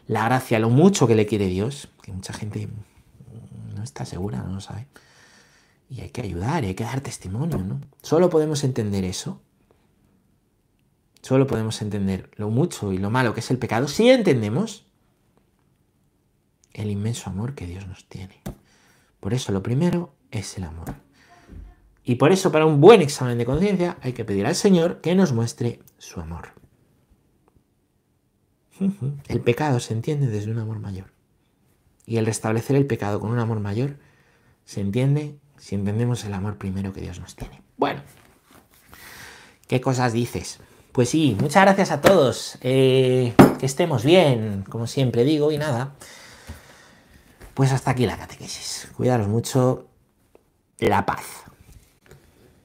la 0.08 0.26
gracia, 0.26 0.60
lo 0.60 0.70
mucho 0.70 1.08
que 1.08 1.16
le 1.16 1.26
quiere 1.26 1.48
Dios, 1.48 1.88
que 2.02 2.12
mucha 2.12 2.34
gente 2.34 2.68
no 3.74 3.82
está 3.82 4.04
segura, 4.04 4.44
no 4.44 4.56
lo 4.56 4.60
sabe 4.60 4.88
y 5.90 6.02
hay 6.02 6.10
que 6.10 6.22
ayudar, 6.22 6.64
y 6.64 6.68
hay 6.68 6.76
que 6.76 6.84
dar 6.84 7.02
testimonio, 7.02 7.60
¿no? 7.60 7.82
Solo 8.02 8.30
podemos 8.30 8.64
entender 8.64 9.04
eso. 9.04 9.42
Solo 11.22 11.48
podemos 11.48 11.82
entender 11.82 12.30
lo 12.36 12.50
mucho 12.50 12.92
y 12.92 12.98
lo 12.98 13.10
malo 13.10 13.34
que 13.34 13.40
es 13.40 13.50
el 13.50 13.58
pecado 13.58 13.88
si 13.88 14.10
entendemos 14.10 14.86
el 16.74 16.92
inmenso 16.92 17.30
amor 17.30 17.56
que 17.56 17.66
Dios 17.66 17.88
nos 17.88 18.08
tiene. 18.08 18.42
Por 19.20 19.34
eso 19.34 19.52
lo 19.52 19.64
primero 19.64 20.14
es 20.30 20.58
el 20.58 20.66
amor. 20.66 20.94
Y 22.04 22.16
por 22.16 22.32
eso 22.32 22.52
para 22.52 22.68
un 22.68 22.80
buen 22.80 23.02
examen 23.02 23.38
de 23.40 23.46
conciencia 23.46 23.98
hay 24.02 24.14
que 24.14 24.26
pedir 24.26 24.46
al 24.46 24.56
Señor 24.56 25.02
que 25.02 25.16
nos 25.16 25.34
muestre 25.34 25.80
su 25.98 26.20
amor. 26.20 26.50
El 29.28 29.42
pecado 29.42 29.80
se 29.80 29.94
entiende 29.94 30.28
desde 30.28 30.52
un 30.52 30.60
amor 30.60 30.80
mayor. 30.80 31.12
Y 32.06 32.18
el 32.18 32.26
restablecer 32.26 32.76
el 32.76 32.86
pecado 32.86 33.20
con 33.20 33.32
un 33.32 33.40
amor 33.40 33.60
mayor 33.60 33.98
se 34.66 34.82
entiende 34.82 35.40
si 35.58 35.76
entendemos 35.76 36.24
el 36.26 36.34
amor 36.34 36.58
primero 36.58 36.94
que 36.94 37.02
Dios 37.02 37.20
nos 37.20 37.36
tiene. 37.36 37.62
Bueno, 37.78 38.02
¿qué 39.68 39.82
cosas 39.82 40.14
dices? 40.14 40.60
Pues 40.92 41.10
sí, 41.10 41.36
muchas 41.40 41.64
gracias 41.64 41.92
a 41.92 42.02
todos. 42.02 42.58
Eh, 42.62 43.34
que 43.60 43.66
estemos 43.66 44.06
bien, 44.06 44.64
como 44.70 44.88
siempre 44.88 45.24
digo, 45.24 45.52
y 45.52 45.58
nada. 45.58 45.96
Pues 47.54 47.72
hasta 47.72 47.92
aquí 47.92 48.06
la 48.06 48.18
catequesis. 48.18 48.90
Cuidaros 48.96 49.28
mucho. 49.28 49.88
La 50.80 51.06
paz. 51.06 51.45